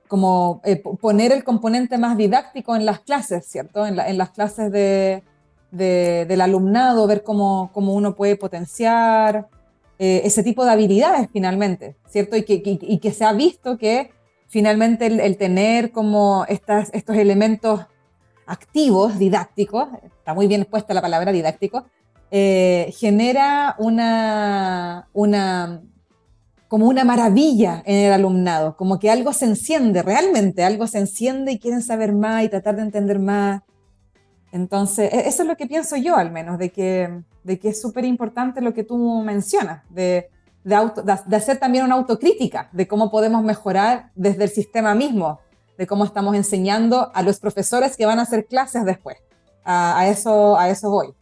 como 0.09 0.59
eh, 0.65 0.81
poner 0.99 1.31
el 1.31 1.43
componente 1.43 1.99
más 1.99 2.17
didáctico 2.17 2.75
en 2.75 2.83
las 2.83 2.99
clases, 3.01 3.45
¿cierto? 3.45 3.85
En, 3.85 3.95
las 3.95 4.31
clases 4.31 4.71
de, 4.71 5.23
del 5.69 6.41
alumnado, 6.41 7.05
ver 7.05 7.23
cómo, 7.23 7.69
cómo 7.73 7.93
uno 7.93 8.15
puede 8.15 8.35
potenciar 8.35 9.47
eh, 9.99 10.21
ese 10.23 10.41
tipo 10.41 10.65
de 10.65 10.71
habilidades 10.71 11.29
finalmente, 11.31 11.95
¿cierto? 12.07 12.35
Y 12.35 12.43
que, 12.43 12.59
y, 12.65 12.97
que 12.97 13.11
se 13.11 13.23
ha 13.23 13.33
visto 13.33 13.77
que 13.77 14.09
finalmente 14.47 15.05
el, 15.05 15.37
tener 15.37 15.91
como 15.91 16.43
estas, 16.49 16.89
estos 16.91 17.15
elementos 17.15 17.81
activos, 18.47 19.19
didácticos, 19.19 19.89
está 20.03 20.33
muy 20.33 20.47
bien 20.47 20.65
puesta 20.65 20.95
la 20.95 21.03
palabra 21.03 21.31
didáctico, 21.31 21.85
eh, 22.31 22.91
genera 22.97 23.75
una, 23.77 25.07
una, 25.13 25.83
como 26.69 26.87
una 26.87 27.03
maravilla 27.03 27.81
en 27.85 28.05
el 28.05 28.13
alumnado, 28.13 28.77
como 28.77 28.99
que 28.99 29.09
algo 29.09 29.33
se 29.33 29.45
enciende, 29.45 30.03
realmente 30.03 30.63
algo 30.63 30.85
se 30.85 30.99
enciende 30.99 31.51
y 31.51 31.59
quieren 31.59 31.81
saber 31.81 32.13
más 32.13 32.43
y 32.43 32.49
tratar 32.49 32.75
de 32.75 32.83
entender 32.83 33.17
más. 33.17 33.63
Entonces, 34.51 35.11
e-, 35.11 35.27
eso 35.27 35.41
es 35.41 35.49
lo 35.49 35.57
que 35.57 35.65
pienso 35.65 35.97
yo 35.97 36.15
al 36.15 36.31
menos, 36.31 36.59
de 36.59 36.69
que, 36.69 37.23
de 37.43 37.59
que 37.59 37.69
es 37.69 37.81
súper 37.81 38.05
importante 38.05 38.61
lo 38.61 38.75
que 38.75 38.83
tú 38.83 39.21
mencionas, 39.23 39.83
de, 39.89 40.29
de, 40.63 41.35
hacer 41.35 41.57
también 41.57 41.85
una 41.85 41.95
autocrítica 41.95 42.69
de 42.71 42.87
cómo 42.87 43.09
podemos 43.09 43.43
mejorar 43.43 44.11
desde 44.13 44.43
el 44.43 44.49
sistema 44.51 44.93
mismo, 44.93 45.39
de 45.75 45.87
cómo 45.87 46.05
estamos 46.05 46.35
enseñando 46.35 47.09
a 47.15 47.23
los 47.23 47.39
profesores 47.39 47.97
que 47.97 48.05
van 48.05 48.19
a 48.19 48.23
hacer 48.23 48.45
clases 48.45 48.85
después. 48.85 49.17
A, 49.65 50.07
eso, 50.07 50.57
a 50.57 50.69
eso 50.69 50.89
voy. 50.91 51.13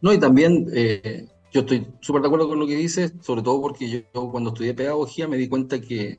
No, 0.00 0.12
y 0.12 0.18
también 0.18 0.66
eh, 0.72 1.28
yo 1.56 1.62
estoy 1.62 1.88
súper 2.00 2.20
de 2.20 2.28
acuerdo 2.28 2.48
con 2.48 2.58
lo 2.58 2.66
que 2.66 2.76
dices, 2.76 3.14
sobre 3.22 3.40
todo 3.40 3.62
porque 3.62 3.88
yo, 4.12 4.30
cuando 4.30 4.50
estudié 4.50 4.74
pedagogía 4.74 5.26
me 5.26 5.38
di 5.38 5.48
cuenta 5.48 5.80
que 5.80 6.18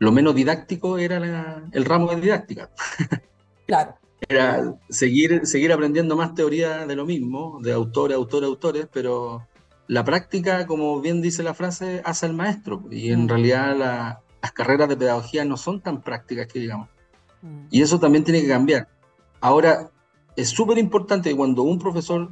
lo 0.00 0.10
menos 0.10 0.34
didáctico 0.34 0.98
era 0.98 1.62
el 1.70 1.84
ramo 1.84 2.10
de 2.10 2.20
didáctica. 2.20 2.70
Claro. 3.64 3.94
Era 4.28 4.74
seguir, 4.90 5.46
seguir 5.46 5.72
aprendiendo 5.72 6.16
más 6.16 6.34
teoría 6.34 6.84
de 6.84 6.96
lo 6.96 7.06
mismo, 7.06 7.60
de 7.62 7.72
autores, 7.72 8.16
autores, 8.16 8.48
autores, 8.48 8.88
pero 8.92 9.46
la 9.86 10.04
práctica, 10.04 10.66
como 10.66 11.00
bien 11.00 11.22
dice 11.22 11.44
la 11.44 11.54
frase, 11.54 12.02
hace 12.04 12.26
el 12.26 12.34
maestro. 12.34 12.82
Y 12.90 13.12
en 13.12 13.24
mm. 13.24 13.28
realidad 13.28 14.20
las 14.42 14.52
carreras 14.52 14.88
de 14.88 14.96
pedagogía 14.96 15.44
no 15.44 15.56
son 15.56 15.80
tan 15.80 16.02
prácticas 16.02 16.48
que 16.48 16.58
digamos. 16.58 16.88
Mm. 17.40 17.66
Y 17.70 17.82
eso 17.82 18.00
también 18.00 18.24
tiene 18.24 18.42
que 18.42 18.48
cambiar. 18.48 18.88
Ahora, 19.40 19.90
es 20.36 20.50
súper 20.50 20.76
importante 20.76 21.30
que 21.30 21.36
cuando 21.36 21.62
un 21.62 21.78
profesor 21.78 22.28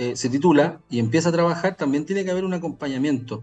eh, 0.00 0.16
se 0.16 0.30
titula 0.30 0.80
y 0.88 0.98
empieza 0.98 1.28
a 1.28 1.32
trabajar, 1.32 1.76
también 1.76 2.06
tiene 2.06 2.24
que 2.24 2.30
haber 2.30 2.46
un 2.46 2.54
acompañamiento. 2.54 3.42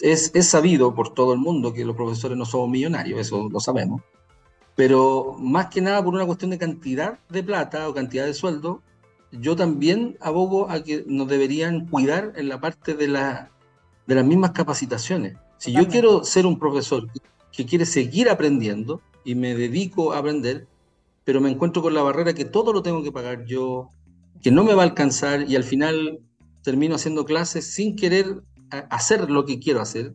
Es, 0.00 0.30
es, 0.32 0.46
sabido 0.46 0.94
por 0.94 1.12
todo 1.12 1.32
el 1.32 1.40
mundo 1.40 1.72
que 1.72 1.84
los 1.84 1.96
profesores 1.96 2.38
no 2.38 2.44
somos 2.44 2.68
millonarios, 2.68 3.18
eso 3.18 3.48
lo 3.50 3.58
sabemos, 3.58 4.00
pero 4.76 5.34
más 5.40 5.66
que 5.66 5.80
nada 5.80 6.04
por 6.04 6.14
una 6.14 6.24
cuestión 6.24 6.52
de 6.52 6.58
cantidad 6.58 7.18
de 7.28 7.42
plata 7.42 7.88
o 7.88 7.94
cantidad 7.94 8.26
de 8.26 8.32
sueldo, 8.32 8.80
yo 9.32 9.56
también 9.56 10.16
abogo 10.20 10.70
a 10.70 10.84
que 10.84 11.02
nos 11.08 11.26
deberían 11.26 11.88
cuidar 11.88 12.32
en 12.36 12.48
la 12.48 12.60
parte 12.60 12.94
de, 12.94 13.08
la, 13.08 13.50
de 14.06 14.14
las 14.14 14.24
mismas 14.24 14.52
capacitaciones. 14.52 15.36
Si 15.58 15.72
yo 15.72 15.88
quiero 15.88 16.22
ser 16.22 16.46
un 16.46 16.60
profesor 16.60 17.08
que 17.50 17.66
quiere 17.66 17.86
seguir 17.86 18.30
aprendiendo 18.30 19.00
y 19.24 19.34
me 19.34 19.56
dedico 19.56 20.12
a 20.12 20.18
aprender, 20.18 20.68
pero 21.24 21.40
me 21.40 21.50
encuentro 21.50 21.82
con 21.82 21.92
la 21.92 22.02
barrera 22.02 22.34
que 22.34 22.44
todo 22.44 22.72
lo 22.72 22.82
tengo 22.82 23.02
que 23.02 23.10
pagar 23.10 23.44
yo, 23.46 23.90
que 24.42 24.50
no 24.50 24.64
me 24.64 24.74
va 24.74 24.82
a 24.82 24.86
alcanzar 24.86 25.48
y 25.48 25.56
al 25.56 25.64
final 25.64 26.20
termino 26.62 26.94
haciendo 26.94 27.24
clases 27.24 27.66
sin 27.66 27.96
querer 27.96 28.42
hacer 28.70 29.30
lo 29.30 29.44
que 29.44 29.58
quiero 29.58 29.80
hacer, 29.80 30.14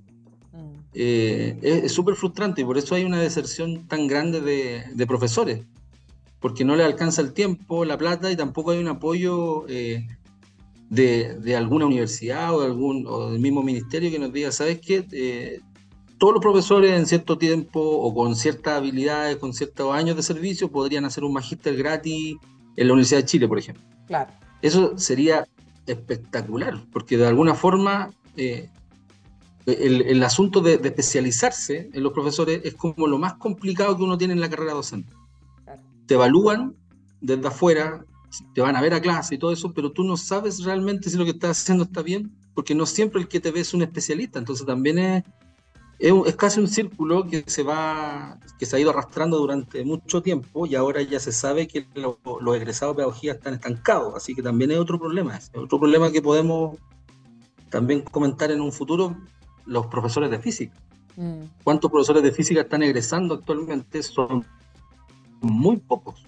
mm. 0.52 0.74
eh, 0.94 1.60
es 1.62 1.92
súper 1.92 2.16
frustrante 2.16 2.62
y 2.62 2.66
por 2.66 2.78
eso 2.78 2.96
hay 2.96 3.04
una 3.04 3.20
deserción 3.20 3.88
tan 3.88 4.08
grande 4.08 4.42
de, 4.42 5.08
profesores, 5.08 5.66
porque 6.40 6.66
no 6.66 6.76
le 6.76 6.84
alcanza 6.84 7.22
el 7.22 7.34
tiempo, 7.34 7.86
la 7.86 7.98
plata 7.98 8.32
y 8.32 8.36
tampoco 8.36 8.72
hay 8.72 8.80
un 8.80 8.88
apoyo 8.88 9.68
eh, 9.68 10.08
de, 10.90 11.56
alguna 11.56 11.86
universidad 11.86 12.56
o, 12.56 12.62
de 12.62 12.68
algún, 12.68 13.06
o 13.08 13.32
del 13.32 13.40
mismo 13.40 13.64
ministerio 13.64 14.12
que 14.12 14.20
nos 14.20 14.34
diga, 14.34 14.52
¿sabes 14.52 14.80
qué? 14.80 15.06
Eh, 15.12 15.60
todos 16.18 16.34
los 16.34 16.42
profesores 16.42 16.92
en 16.92 17.06
cierto 17.06 17.38
tiempo 17.38 17.80
o 17.80 18.14
con 18.14 18.36
ciertas 18.36 18.78
habilidades, 18.78 19.38
con 19.38 19.54
ciertos 19.54 19.94
años 19.94 20.18
de 20.18 20.24
servicio, 20.24 20.70
podrían 20.70 21.06
hacer 21.06 21.24
un 21.24 21.32
magíster 21.32 21.78
gratis 21.78 22.36
en 22.76 22.88
la 22.88 22.94
Universidad 22.94 23.22
de 23.22 23.26
Chile, 23.26 23.48
por 23.48 23.58
ejemplo. 23.58 23.84
Claro. 24.10 24.32
Eso 24.64 24.98
sería 24.98 25.48
espectacular, 25.86 26.82
porque 26.92 27.16
de 27.16 27.28
alguna 27.28 27.54
forma 27.54 28.10
eh, 28.36 28.70
el, 29.68 30.24
asunto 30.24 30.62
de, 30.62 30.74
especializarse 30.74 31.92
en 31.94 32.02
los 32.02 32.12
profesores 32.12 32.62
es 32.64 32.74
como 32.74 33.06
lo 33.06 33.20
más 33.20 33.36
complicado 33.36 33.96
que 33.96 34.04
uno 34.04 34.18
tiene 34.18 34.34
en 34.34 34.42
la 34.42 34.50
carrera 34.50 34.74
docente. 34.74 35.14
Te 36.08 36.16
evalúan 36.16 36.76
desde 37.22 37.48
afuera, 37.48 38.04
te 38.56 38.62
van 38.62 38.76
a 38.76 38.82
ver 38.82 38.96
a 38.96 39.02
clase 39.02 39.36
y 39.36 39.38
todo 39.38 39.52
eso, 39.52 39.74
pero 39.74 39.92
tú 39.92 40.04
no 40.04 40.18
sabes 40.18 40.64
realmente 40.64 41.12
si 41.12 41.18
lo 41.18 41.24
que 41.24 41.32
estás 41.32 41.62
haciendo 41.62 41.84
está 41.84 42.02
bien, 42.02 42.36
porque 42.56 42.74
no 42.74 42.88
siempre 42.88 43.22
el 43.22 43.28
que 43.28 43.40
te 43.40 43.52
ve 43.52 43.60
es 43.60 43.76
un 43.76 43.84
especialista, 43.84 44.40
entonces 44.40 44.66
también 44.66 44.98
es, 44.98 45.24
es, 46.00 46.36
casi 46.36 46.60
un 46.60 46.68
círculo 46.68 47.28
que 47.28 47.44
se 47.48 47.64
va, 47.64 48.40
que 48.58 48.66
se 48.66 48.76
ha 48.76 48.80
ido 48.80 48.90
arrastrando 48.90 49.38
durante 49.38 49.84
mucho 49.84 50.22
tiempo 50.22 50.66
y 50.66 50.76
ahora 50.76 51.02
ya 51.02 51.20
se 51.20 51.32
sabe 51.32 51.68
que 51.68 51.86
los 51.94 52.56
egresados 52.56 52.96
de 52.96 53.02
pedagogía 53.02 53.34
están 53.34 53.56
estancados, 53.56 54.16
así 54.16 54.34
que 54.34 54.42
también 54.42 54.72
es 54.72 54.78
otro 54.78 54.98
problema, 54.98 55.36
es 55.36 55.52
otro 55.54 55.80
problema 55.80 56.12
que 56.12 56.22
podemos 56.22 56.78
también 57.70 58.02
comentar 58.02 58.50
en 58.52 58.62
un 58.62 58.72
futuro 58.72 59.16
los 59.66 59.88
profesores 59.88 60.32
de 60.32 60.40
física. 60.40 60.76
Mm. 61.18 61.44
¿Cuántos 61.64 61.92
profesores 61.92 62.24
de 62.24 62.32
física 62.32 62.62
están 62.62 62.82
egresando 62.82 63.36
actualmente? 63.36 64.02
Son 64.02 64.46
muy 65.42 65.78
pocos. 65.78 66.26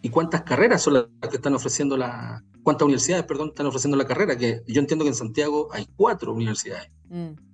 ¿Y 0.00 0.08
cuántas 0.08 0.42
carreras 0.42 0.82
son 0.82 0.94
las 0.94 1.30
que 1.30 1.36
están 1.36 1.54
ofreciendo 1.54 1.96
la, 1.96 2.42
cuántas 2.64 2.86
universidades, 2.86 3.24
perdón, 3.24 3.48
están 3.48 3.66
ofreciendo 3.66 3.96
la 3.96 4.06
carrera? 4.06 4.36
Que 4.36 4.62
yo 4.66 4.80
entiendo 4.80 5.04
que 5.04 5.10
en 5.10 5.14
Santiago 5.14 5.68
hay 5.70 5.86
cuatro 5.96 6.32
universidades. 6.32 6.90
Mm. 7.08 7.51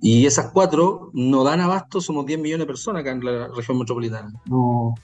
Y 0.00 0.26
esas 0.26 0.50
cuatro 0.52 1.10
no 1.14 1.44
dan 1.44 1.60
abasto, 1.60 2.00
somos 2.00 2.26
10 2.26 2.38
millones 2.38 2.64
de 2.64 2.66
personas 2.66 3.00
acá 3.00 3.12
en 3.12 3.24
la 3.24 3.48
región 3.48 3.78
metropolitana. 3.78 4.32
No, 4.46 4.94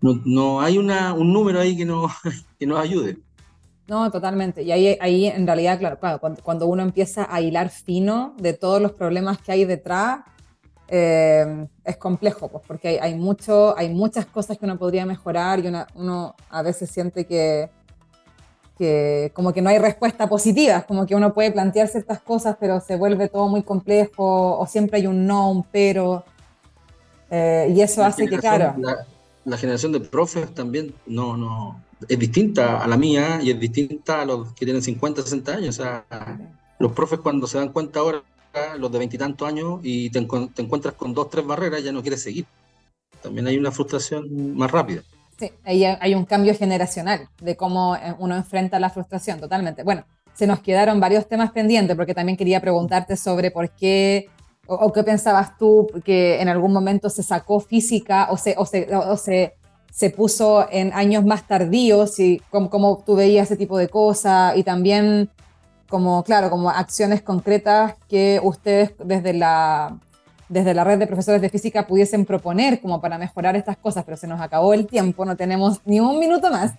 no, 0.00 0.60
hay 0.60 0.78
una, 0.78 1.14
un 1.14 1.32
número 1.32 1.60
ahí 1.60 1.76
que, 1.76 1.84
no, 1.84 2.08
que 2.58 2.66
nos 2.66 2.78
ayude. 2.78 3.18
No, 3.88 4.10
totalmente. 4.10 4.62
Y 4.62 4.72
ahí, 4.72 4.96
ahí 5.00 5.26
en 5.26 5.46
realidad, 5.46 5.78
claro, 5.78 6.20
cuando, 6.42 6.66
uno 6.66 6.82
empieza 6.82 7.26
a 7.32 7.40
hilar 7.40 7.70
fino 7.70 8.34
de 8.38 8.52
todos 8.52 8.80
los 8.80 8.92
problemas 8.92 9.38
que 9.38 9.52
hay 9.52 9.64
detrás, 9.64 10.20
eh, 10.88 11.66
es 11.84 11.96
complejo, 11.96 12.48
pues, 12.48 12.62
porque 12.66 12.88
hay, 12.88 12.96
hay, 12.98 13.14
mucho, 13.14 13.76
hay 13.76 13.88
muchas 13.88 14.26
cosas 14.26 14.58
que 14.58 14.64
uno 14.64 14.78
podría 14.78 15.06
mejorar 15.06 15.64
y 15.64 15.72
uno 15.94 16.34
a 16.50 16.62
veces 16.62 16.90
siente 16.90 17.26
que, 17.26 17.70
que 18.76 19.30
como 19.34 19.52
que 19.52 19.62
no 19.62 19.70
hay 19.70 19.78
respuesta 19.78 20.28
positiva, 20.28 20.82
como 20.82 21.06
que 21.06 21.14
uno 21.14 21.32
puede 21.32 21.50
plantear 21.50 21.88
ciertas 21.88 22.20
cosas, 22.20 22.56
pero 22.60 22.80
se 22.80 22.96
vuelve 22.96 23.28
todo 23.28 23.48
muy 23.48 23.62
complejo, 23.62 24.58
o 24.58 24.66
siempre 24.66 24.98
hay 24.98 25.06
un 25.06 25.26
no, 25.26 25.50
un 25.50 25.62
pero, 25.64 26.24
eh, 27.30 27.72
y 27.74 27.80
eso 27.80 28.04
hace 28.04 28.26
que, 28.26 28.38
claro... 28.38 28.74
La, 29.44 29.56
generación 29.56 29.92
de 29.92 30.00
profes 30.00 30.52
también 30.54 30.92
no, 31.06 31.36
no, 31.36 31.80
es 32.08 32.18
distinta 32.18 32.82
a 32.82 32.86
la 32.88 32.96
mía 32.96 33.38
y 33.40 33.52
es 33.52 33.60
distinta 33.60 34.22
a 34.22 34.24
los 34.24 34.52
que 34.54 34.64
tienen 34.64 34.82
50, 34.82 35.22
60 35.22 35.52
años. 35.52 35.78
O 35.78 35.82
sea, 35.82 36.04
los 36.80 36.90
profes 36.90 37.20
cuando 37.20 37.46
se 37.46 37.58
dan 37.58 37.68
cuenta 37.68 38.00
ahora, 38.00 38.24
los 38.76 38.90
de 38.90 38.98
veintitantos 38.98 39.46
años, 39.46 39.78
y 39.84 40.10
te, 40.10 40.20
te 40.52 40.62
encuentras 40.62 40.94
con 40.94 41.14
dos, 41.14 41.30
tres 41.30 41.46
barreras, 41.46 41.84
ya 41.84 41.92
no 41.92 42.02
quieres 42.02 42.22
seguir. 42.22 42.44
También 43.22 43.46
hay 43.46 43.56
una 43.56 43.70
frustración 43.70 44.56
más 44.56 44.70
rápida. 44.70 45.02
Sí, 45.38 45.52
ahí 45.64 45.84
hay 45.84 46.14
un 46.14 46.24
cambio 46.24 46.54
generacional 46.54 47.28
de 47.40 47.56
cómo 47.56 47.94
eh, 47.96 48.14
uno 48.18 48.36
enfrenta 48.36 48.80
la 48.80 48.90
frustración, 48.90 49.38
totalmente. 49.38 49.82
Bueno, 49.82 50.04
se 50.32 50.46
nos 50.46 50.60
quedaron 50.60 50.98
varios 51.00 51.28
temas 51.28 51.50
pendientes 51.50 51.96
porque 51.96 52.14
también 52.14 52.36
quería 52.36 52.60
preguntarte 52.60 53.16
sobre 53.16 53.50
por 53.50 53.70
qué 53.70 54.28
o, 54.66 54.92
qué 54.92 55.02
pensabas 55.04 55.56
tú 55.58 55.86
que 56.04 56.40
en 56.40 56.48
algún 56.48 56.72
momento 56.72 57.08
se 57.08 57.22
sacó 57.22 57.60
física 57.60 58.28
o 58.30 58.36
se, 58.36 58.54
o 58.58 58.66
se, 58.66 58.94
o 58.94 59.16
se, 59.16 59.54
se 59.92 60.10
puso 60.10 60.66
en 60.70 60.92
años 60.92 61.24
más 61.24 61.46
tardíos 61.46 62.18
y 62.18 62.42
cómo, 62.50 62.68
cómo 62.68 63.02
tú 63.04 63.14
veías 63.14 63.46
ese 63.46 63.56
tipo 63.56 63.78
de 63.78 63.88
cosas 63.88 64.56
y 64.56 64.64
también 64.64 65.30
como, 65.88 66.24
claro, 66.24 66.50
como 66.50 66.70
acciones 66.70 67.22
concretas 67.22 67.94
que 68.08 68.40
ustedes 68.42 68.92
desde 69.04 69.34
la, 69.34 69.96
desde 70.48 70.74
la 70.74 70.84
red 70.84 70.98
de 70.98 71.06
profesores 71.06 71.40
de 71.40 71.48
física 71.48 71.86
pudiesen 71.86 72.24
proponer 72.24 72.80
como 72.80 73.00
para 73.00 73.18
mejorar 73.18 73.56
estas 73.56 73.76
cosas, 73.76 74.04
pero 74.04 74.16
se 74.16 74.26
nos 74.26 74.40
acabó 74.40 74.74
el 74.74 74.86
tiempo, 74.86 75.24
no 75.24 75.36
tenemos 75.36 75.80
ni 75.84 76.00
un 76.00 76.18
minuto 76.18 76.50
más. 76.50 76.74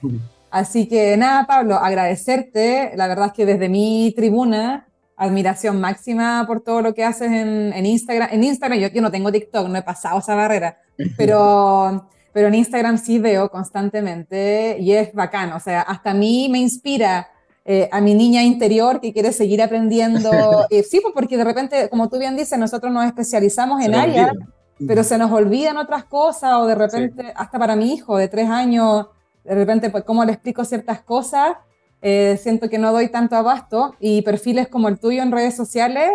Así 0.50 0.88
que 0.88 1.18
nada, 1.18 1.46
Pablo, 1.46 1.76
agradecerte. 1.76 2.92
La 2.96 3.08
verdad 3.08 3.28
es 3.28 3.34
que 3.34 3.46
desde 3.46 3.70
mi 3.70 4.14
tribuna, 4.16 4.88
admiración 5.18 5.82
máxima 5.82 6.46
por 6.48 6.62
todo 6.62 6.82
lo 6.82 6.94
que 6.94 7.04
haces 7.04 7.32
en, 7.32 7.74
en 7.74 7.86
Instagram. 7.86 8.30
En 8.32 8.44
Instagram, 8.44 8.80
yo, 8.80 8.88
yo 8.90 9.02
no 9.02 9.12
tengo 9.12 9.32
TikTok, 9.32 9.68
no 9.68 9.78
he 9.78 9.82
pasado 9.82 10.20
esa 10.20 10.36
barrera, 10.36 10.78
pero, 11.18 12.08
pero 12.32 12.48
en 12.48 12.56
Instagram 12.56 12.98
sí 12.98 13.20
veo 13.20 13.50
constantemente 13.50 14.78
y 14.80 14.94
es 14.94 15.14
bacano. 15.14 15.58
O 15.58 15.60
sea, 15.60 15.82
hasta 15.82 16.12
a 16.12 16.14
mí 16.14 16.48
me 16.50 16.60
inspira 16.60 17.30
eh, 17.70 17.90
a 17.92 18.00
mi 18.00 18.14
niña 18.14 18.44
interior 18.44 19.02
que 19.02 19.12
quiere 19.12 19.34
seguir 19.34 19.62
aprendiendo. 19.62 20.32
Eh, 20.70 20.84
sí, 20.84 21.00
pues 21.02 21.14
porque 21.14 21.38
de 21.38 21.44
repente, 21.44 21.90
como 21.90 22.10
tú 22.10 22.18
bien 22.18 22.36
dices, 22.36 22.58
nosotros 22.58 22.92
nos 22.92 23.06
especializamos 23.06 23.84
en 23.84 23.96
áreas, 23.96 24.32
pero 24.86 25.04
se 25.04 25.18
nos 25.18 25.32
olvidan 25.32 25.78
otras 25.78 26.06
cosas 26.06 26.54
o 26.56 26.66
de 26.66 26.76
repente, 26.76 27.34
hasta 27.36 27.58
para 27.60 27.76
mi 27.76 27.94
hijo 27.94 28.18
de 28.18 28.28
tres 28.28 28.50
años, 28.50 29.08
de 29.44 29.56
repente, 29.56 29.90
pues, 29.90 30.04
¿cómo 30.04 30.26
le 30.26 30.34
explico 30.34 30.66
ciertas 30.66 31.02
cosas? 31.02 31.58
Eh, 32.02 32.38
siento 32.42 32.70
que 32.70 32.78
no 32.78 32.92
doy 32.92 33.10
tanto 33.10 33.36
abasto 33.36 33.96
y 34.00 34.22
perfiles 34.22 34.68
como 34.68 34.88
el 34.88 35.00
tuyo 35.00 35.22
en 35.22 35.32
redes 35.32 35.56
sociales 35.56 36.10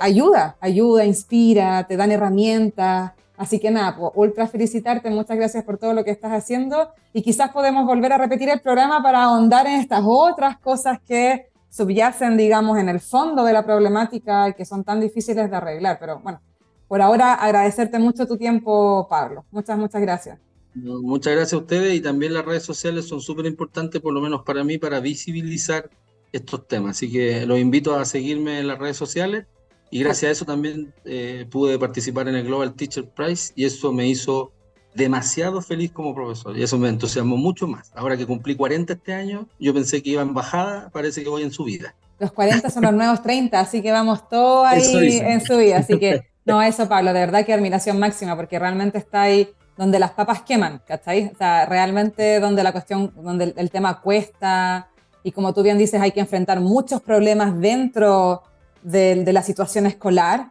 ayuda, 0.00 0.56
ayuda, 0.60 1.04
inspira, 1.04 1.86
te 1.86 1.96
dan 1.96 2.10
herramientas. 2.10 3.12
Así 3.42 3.58
que 3.58 3.72
nada, 3.72 3.96
pues, 3.96 4.12
ultra 4.14 4.46
felicitarte, 4.46 5.10
muchas 5.10 5.36
gracias 5.36 5.64
por 5.64 5.76
todo 5.76 5.94
lo 5.94 6.04
que 6.04 6.12
estás 6.12 6.30
haciendo 6.30 6.90
y 7.12 7.22
quizás 7.22 7.50
podemos 7.50 7.84
volver 7.84 8.12
a 8.12 8.18
repetir 8.18 8.48
el 8.48 8.60
programa 8.60 9.02
para 9.02 9.24
ahondar 9.24 9.66
en 9.66 9.80
estas 9.80 10.02
otras 10.06 10.58
cosas 10.58 11.00
que 11.04 11.48
subyacen, 11.68 12.36
digamos, 12.36 12.78
en 12.78 12.88
el 12.88 13.00
fondo 13.00 13.42
de 13.42 13.52
la 13.52 13.64
problemática 13.64 14.48
y 14.48 14.54
que 14.54 14.64
son 14.64 14.84
tan 14.84 15.00
difíciles 15.00 15.50
de 15.50 15.56
arreglar. 15.56 15.96
Pero 15.98 16.20
bueno, 16.20 16.40
por 16.86 17.02
ahora 17.02 17.34
agradecerte 17.34 17.98
mucho 17.98 18.28
tu 18.28 18.36
tiempo, 18.36 19.08
Pablo. 19.10 19.44
Muchas, 19.50 19.76
muchas 19.76 20.00
gracias. 20.00 20.38
Muchas 20.76 21.32
gracias 21.32 21.54
a 21.54 21.56
ustedes 21.56 21.96
y 21.96 22.00
también 22.00 22.34
las 22.34 22.44
redes 22.44 22.62
sociales 22.62 23.08
son 23.08 23.20
súper 23.20 23.46
importantes, 23.46 24.00
por 24.00 24.14
lo 24.14 24.20
menos 24.20 24.44
para 24.44 24.62
mí, 24.62 24.78
para 24.78 25.00
visibilizar 25.00 25.90
estos 26.30 26.68
temas. 26.68 26.92
Así 26.92 27.10
que 27.10 27.44
los 27.44 27.58
invito 27.58 27.96
a 27.96 28.04
seguirme 28.04 28.60
en 28.60 28.68
las 28.68 28.78
redes 28.78 28.96
sociales 28.96 29.46
y 29.92 30.02
gracias 30.02 30.28
a 30.30 30.32
eso 30.32 30.44
también 30.46 30.92
eh, 31.04 31.46
pude 31.50 31.78
participar 31.78 32.26
en 32.26 32.34
el 32.34 32.46
Global 32.46 32.72
Teacher 32.72 33.04
Prize 33.04 33.52
y 33.54 33.66
eso 33.66 33.92
me 33.92 34.08
hizo 34.08 34.50
demasiado 34.94 35.60
feliz 35.60 35.92
como 35.92 36.14
profesor 36.14 36.56
y 36.56 36.62
eso 36.62 36.78
me 36.78 36.88
entusiasmó 36.88 37.36
mucho 37.36 37.68
más. 37.68 37.92
Ahora 37.94 38.16
que 38.16 38.26
cumplí 38.26 38.56
40 38.56 38.94
este 38.94 39.12
año, 39.12 39.46
yo 39.60 39.74
pensé 39.74 40.02
que 40.02 40.08
iba 40.08 40.22
en 40.22 40.32
bajada, 40.32 40.88
parece 40.94 41.22
que 41.22 41.28
voy 41.28 41.42
en 41.42 41.52
subida. 41.52 41.94
Los 42.18 42.32
40 42.32 42.70
son 42.70 42.84
los 42.84 42.94
nuevos 42.94 43.22
30, 43.22 43.60
así 43.60 43.82
que 43.82 43.92
vamos 43.92 44.26
todos 44.30 44.66
ahí 44.66 45.18
en 45.18 45.42
subida. 45.42 45.80
Así 45.80 45.98
que, 45.98 46.22
no, 46.46 46.62
eso 46.62 46.88
Pablo, 46.88 47.12
de 47.12 47.20
verdad 47.20 47.44
que 47.44 47.52
admiración 47.52 47.98
máxima, 47.98 48.34
porque 48.34 48.58
realmente 48.58 48.96
está 48.96 49.22
ahí 49.22 49.50
donde 49.76 49.98
las 49.98 50.12
papas 50.12 50.40
queman, 50.40 50.80
¿cachai? 50.86 51.30
O 51.34 51.36
sea, 51.36 51.66
realmente 51.66 52.40
donde 52.40 52.62
la 52.62 52.72
cuestión, 52.72 53.12
donde 53.14 53.52
el 53.54 53.70
tema 53.70 54.00
cuesta 54.00 54.88
y 55.22 55.32
como 55.32 55.52
tú 55.52 55.62
bien 55.62 55.76
dices, 55.76 56.00
hay 56.00 56.12
que 56.12 56.20
enfrentar 56.20 56.60
muchos 56.60 57.02
problemas 57.02 57.60
dentro 57.60 58.42
de, 58.82 59.32
la 59.32 59.42
situación 59.42 59.86
escolar. 59.86 60.50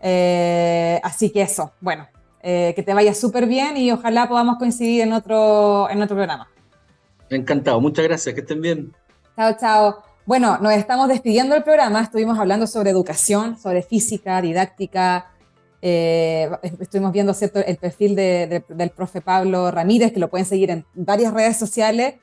Eh, 0.00 1.00
así 1.02 1.30
que 1.30 1.42
eso, 1.42 1.72
bueno, 1.80 2.06
eh, 2.42 2.72
que 2.76 2.82
te 2.82 2.94
vaya 2.94 3.14
súper 3.14 3.46
bien 3.46 3.76
y 3.76 3.90
ojalá 3.90 4.28
podamos 4.28 4.58
coincidir 4.58 5.02
en 5.02 5.12
otro, 5.12 5.88
en 5.90 6.00
otro 6.02 6.16
programa. 6.16 6.48
Encantado, 7.30 7.80
muchas 7.80 8.04
gracias, 8.04 8.34
que 8.34 8.40
estén 8.40 8.60
bien. 8.60 8.92
Chao, 9.36 9.56
chao. 9.58 10.02
Bueno, 10.24 10.58
nos 10.58 10.72
estamos 10.72 11.08
despidiendo 11.08 11.54
del 11.54 11.64
programa, 11.64 12.02
estuvimos 12.02 12.38
hablando 12.38 12.66
sobre 12.66 12.90
educación, 12.90 13.58
sobre 13.58 13.82
física, 13.82 14.40
didáctica, 14.42 15.30
eh, 15.80 16.50
estuvimos 16.80 17.12
viendo 17.12 17.32
¿cierto? 17.32 17.60
el 17.64 17.76
perfil 17.76 18.14
del 18.14 18.90
profe 18.94 19.20
Pablo 19.20 19.70
Ramírez, 19.70 20.12
que 20.12 20.20
lo 20.20 20.28
pueden 20.28 20.44
seguir 20.44 20.70
en 20.70 20.84
varias 20.94 21.32
redes 21.32 21.56
sociales, 21.56 22.16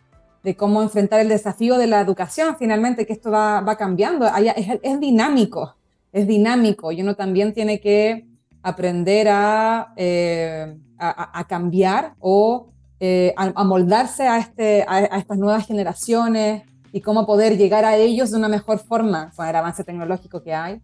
de 0.45 0.55
cómo 0.55 0.83
enfrentar 0.83 1.21
el 1.21 1.29
desafío 1.29 1.75
de 1.79 1.87
la 1.87 1.99
educación, 1.99 2.55
finalmente, 2.55 3.07
que 3.07 3.13
esto 3.13 3.31
va, 3.31 3.61
va 3.61 3.75
cambiando, 3.77 4.27
es, 4.27 4.79
es, 4.83 4.99
dinámico, 4.99 5.75
es 6.13 6.27
dinámico, 6.27 6.91
y 6.91 7.01
uno 7.01 7.15
también 7.15 7.51
tiene 7.51 7.79
que 7.79 8.27
aprender 8.61 9.27
a, 9.27 9.91
eh, 9.95 10.77
a, 10.99 11.47
cambiar 11.47 12.13
o 12.19 12.67
eh, 12.99 13.33
a, 13.35 13.63
moldarse 13.63 14.27
a, 14.27 14.37
este, 14.37 14.85
a, 14.87 15.17
estas 15.17 15.39
nuevas 15.39 15.65
generaciones 15.65 16.61
y 16.91 17.01
cómo 17.01 17.25
poder 17.25 17.57
llegar 17.57 17.83
a 17.83 17.95
ellos 17.95 18.29
de 18.29 18.37
una 18.37 18.47
mejor 18.47 18.77
forma 18.77 19.31
con 19.35 19.47
el 19.47 19.55
avance 19.55 19.83
tecnológico 19.83 20.43
que 20.43 20.53
hay. 20.53 20.79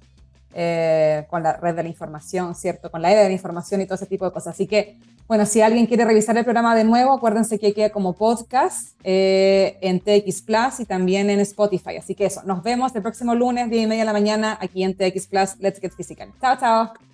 Eh, 0.54 1.26
con 1.30 1.44
la 1.44 1.54
red 1.54 1.76
de 1.76 1.84
la 1.84 1.90
información, 1.90 2.56
¿cierto? 2.56 2.92
Con 2.92 3.02
la 3.02 3.10
era 3.10 3.22
de 3.22 3.28
la 3.28 3.34
información 3.34 3.80
y 3.80 3.86
todo 3.86 3.96
ese 3.96 4.06
tipo 4.06 4.26
de 4.26 4.32
cosas. 4.32 4.54
Así 4.56 4.68
que, 4.68 4.98
bueno, 5.28 5.46
si 5.46 5.62
alguien 5.62 5.86
quiere 5.86 6.04
revisar 6.04 6.38
el 6.38 6.44
programa 6.44 6.76
de 6.76 6.84
nuevo, 6.84 7.14
acuérdense 7.14 7.58
que 7.58 7.74
queda 7.74 7.90
como 7.90 8.14
podcast 8.14 8.98
eh, 9.04 9.78
en 9.80 10.02
TX 10.02 10.42
Plus 10.42 10.80
y 10.82 10.86
también 10.86 11.30
en 11.30 11.40
Spotify. 11.40 11.96
Así 11.98 12.16
que 12.16 12.26
eso, 12.26 12.42
nos 12.44 12.64
vemos 12.64 12.94
el 12.96 13.02
próximo 13.02 13.34
lunes, 13.34 13.70
10 13.70 13.84
y 13.84 13.88
media 13.88 14.02
de 14.02 14.08
la 14.08 14.14
mañana, 14.14 14.58
aquí 14.60 14.84
en 14.84 14.94
TX 14.94 15.28
Plus. 15.28 15.58
Let's 15.60 15.80
Get 15.80 15.94
Physical. 15.94 16.30
Chao, 16.42 16.58
chao. 16.60 17.11